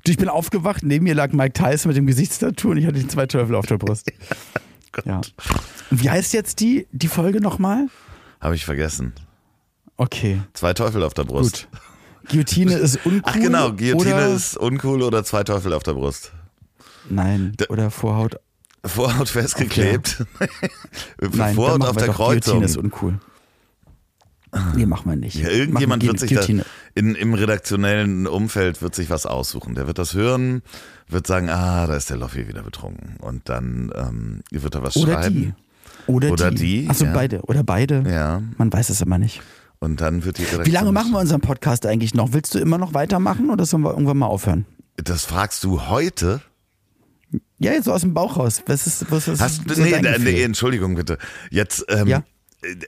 [0.07, 3.25] ich bin aufgewacht, neben mir lag Mike Tyson mit dem Gesichtstattoo und ich hatte zwei
[3.27, 4.11] Teufel auf der Brust.
[5.05, 5.21] Ja.
[5.91, 7.85] Wie heißt jetzt die, die Folge nochmal?
[8.41, 9.13] Habe ich vergessen.
[9.97, 11.67] Okay, Zwei Teufel auf der Brust.
[11.71, 12.29] gut.
[12.31, 13.21] Guillotine ist uncool.
[13.23, 16.31] Ach genau, Guillotine ist uncool oder zwei Teufel auf der Brust.
[17.07, 18.37] Nein, oder Vorhaut.
[18.85, 20.25] Vorhaut festgeklebt.
[21.33, 22.59] Nein, Vorhaut auf wir der doch Kreuzung.
[22.59, 23.19] Guillotine ist uncool.
[24.75, 25.35] Nee, machen wir nicht.
[25.35, 26.63] Ja, irgendjemand Machen wird sich da,
[26.95, 29.75] in, im redaktionellen Umfeld wird sich was aussuchen.
[29.75, 30.63] Der wird das hören,
[31.07, 33.17] wird sagen, ah, da ist der Loffi wieder betrunken.
[33.21, 35.35] Und dann ähm, wird er was Oder schreiben.
[35.35, 35.53] die.
[36.11, 36.81] Oder, Oder die.
[36.83, 37.13] die, Achso, ja.
[37.13, 37.41] beide.
[37.43, 38.03] Oder beide.
[38.09, 39.41] Ja, Man weiß es immer nicht.
[39.77, 40.65] und dann wird die Redaktion.
[40.65, 42.33] Wie lange machen wir unseren Podcast eigentlich noch?
[42.33, 44.65] Willst du immer noch weitermachen oder sollen wir irgendwann mal aufhören?
[44.97, 46.41] Das fragst du heute?
[47.59, 48.63] Ja, jetzt so aus dem Bauch raus.
[48.67, 51.17] Was ist, was ist Hast so nee, dein nee, Entschuldigung bitte.
[51.51, 52.23] Jetzt, ähm, Ja.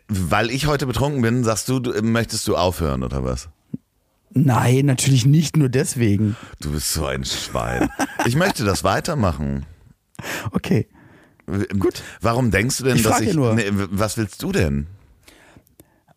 [0.07, 3.49] weil ich heute betrunken bin, sagst du, du, möchtest du aufhören oder was?
[4.33, 6.37] Nein, natürlich nicht nur deswegen.
[6.61, 7.89] Du bist so ein Schwein.
[8.25, 9.65] ich möchte das weitermachen.
[10.51, 10.87] Okay.
[11.77, 12.01] Gut.
[12.21, 13.33] Warum denkst du denn, Ich dass ich.
[13.33, 13.53] nur.
[13.55, 14.87] Nee, was willst du denn?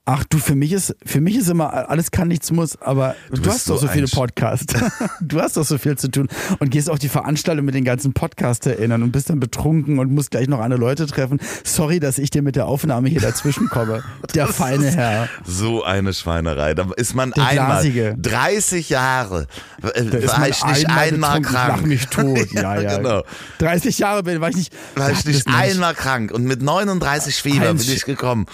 [0.07, 3.41] Ach du, für mich ist, für mich ist immer alles kann, nichts muss, aber du,
[3.41, 4.75] bist hast doch so so viele Podcasts.
[5.23, 6.29] du hast doch so viel zu tun
[6.59, 10.13] und gehst auch die Veranstaltung mit den ganzen Podcasts erinnern und bist dann betrunken und
[10.13, 11.41] musst gleich noch andere Leute treffen.
[11.65, 14.03] Sorry, dass ich dir mit der Aufnahme hier dazwischen komme.
[14.35, 15.29] Der feine Herr.
[15.47, 16.75] So eine Schweinerei.
[16.75, 18.15] Da ist man Der einmal Glasige.
[18.19, 19.47] 30 Jahre.
[19.83, 21.55] äh, Da ist war man ich nicht einmal betrunken.
[21.55, 21.81] krank.
[21.81, 22.53] Ich mich tot.
[22.53, 22.97] Ja, ja.
[22.99, 23.23] genau.
[23.59, 24.73] 30 Jahre bin, war ich nicht.
[24.97, 28.45] War ich nicht einmal krank und mit 39 Fieber Heinz bin ich gekommen.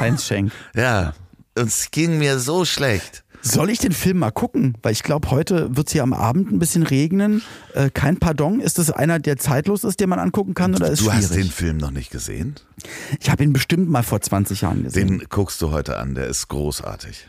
[0.00, 0.52] Heinz Schenk.
[0.74, 1.14] Ja,
[1.58, 3.24] und es ging mir so schlecht.
[3.42, 4.76] Soll ich den Film mal gucken?
[4.82, 7.40] Weil ich glaube, heute wird es hier am Abend ein bisschen regnen.
[7.74, 8.60] Äh, kein Pardon.
[8.60, 11.24] Ist das einer, der zeitlos ist, den man angucken kann oder ist Du schwierig?
[11.24, 12.56] hast den Film noch nicht gesehen?
[13.18, 15.20] Ich habe ihn bestimmt mal vor 20 Jahren gesehen.
[15.20, 17.28] Den guckst du heute an, der ist großartig.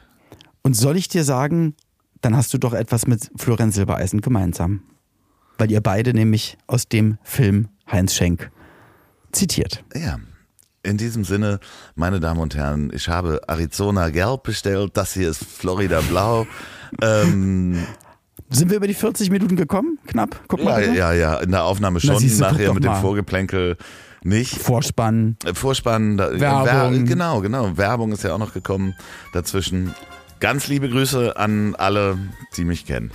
[0.64, 1.76] Und soll ich dir sagen,
[2.20, 4.84] dann hast du doch etwas mit Florian Silbereisen gemeinsam.
[5.58, 8.52] Weil ihr beide nämlich aus dem Film Heinz Schenk
[9.32, 9.84] zitiert.
[9.96, 10.20] Ja.
[10.84, 11.59] In diesem Sinne,
[11.95, 16.47] meine Damen und Herren, ich habe Arizona Gelb bestellt, das hier ist Florida Blau.
[17.01, 17.86] ähm,
[18.49, 19.99] Sind wir über die 40 Minuten gekommen?
[20.07, 20.41] Knapp?
[20.47, 20.82] Guck ja, mal.
[20.82, 20.97] bitte.
[20.97, 22.95] ja, ja, in der Aufnahme schon, guck nachher mit dem.
[22.95, 23.77] Vorgeplänkel
[24.23, 24.57] nicht.
[24.57, 25.38] Vorspann.
[25.45, 26.93] Äh, Vorspann, da, Werbung.
[26.93, 27.77] Wer, genau, genau.
[27.77, 28.95] Werbung ist ja auch noch gekommen
[29.34, 29.93] dazwischen.
[30.39, 32.17] Ganz liebe Grüße an alle,
[32.57, 33.11] die mich kennen.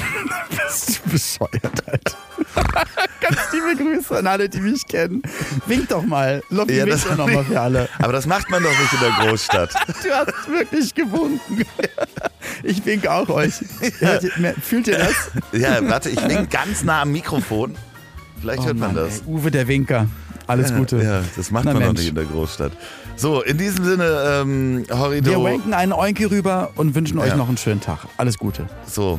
[0.68, 2.16] Bist du bescheuert, Alter.
[3.20, 5.22] Ganz liebe Grüße an alle, die mich kennen.
[5.66, 6.42] Wink doch mal.
[6.50, 7.88] Lobby Ja, winkt das- doch nochmal für alle.
[7.98, 9.70] Aber das macht man doch nicht in der Großstadt.
[10.02, 11.64] Du hast wirklich gewunken.
[12.62, 13.54] Ich wink auch euch.
[14.00, 15.14] Ihr- Fühlt ihr das?
[15.52, 17.74] Ja, warte, ich wink ganz nah am Mikrofon.
[18.40, 19.18] Vielleicht hört man Oh Mann, das.
[19.20, 20.06] ey, Uwe der Winker.
[20.46, 21.02] Alles Gute.
[21.02, 22.00] Ja, das macht Na, man doch Mensch.
[22.00, 22.70] nicht in der Großstadt.
[23.16, 25.30] So, in diesem Sinne, ähm, Horrido.
[25.30, 27.36] Wir wanken einen Oinki rüber und wünschen euch Ja.
[27.36, 28.00] noch einen schönen Tag.
[28.16, 28.66] Alles Gute.
[28.86, 29.18] So,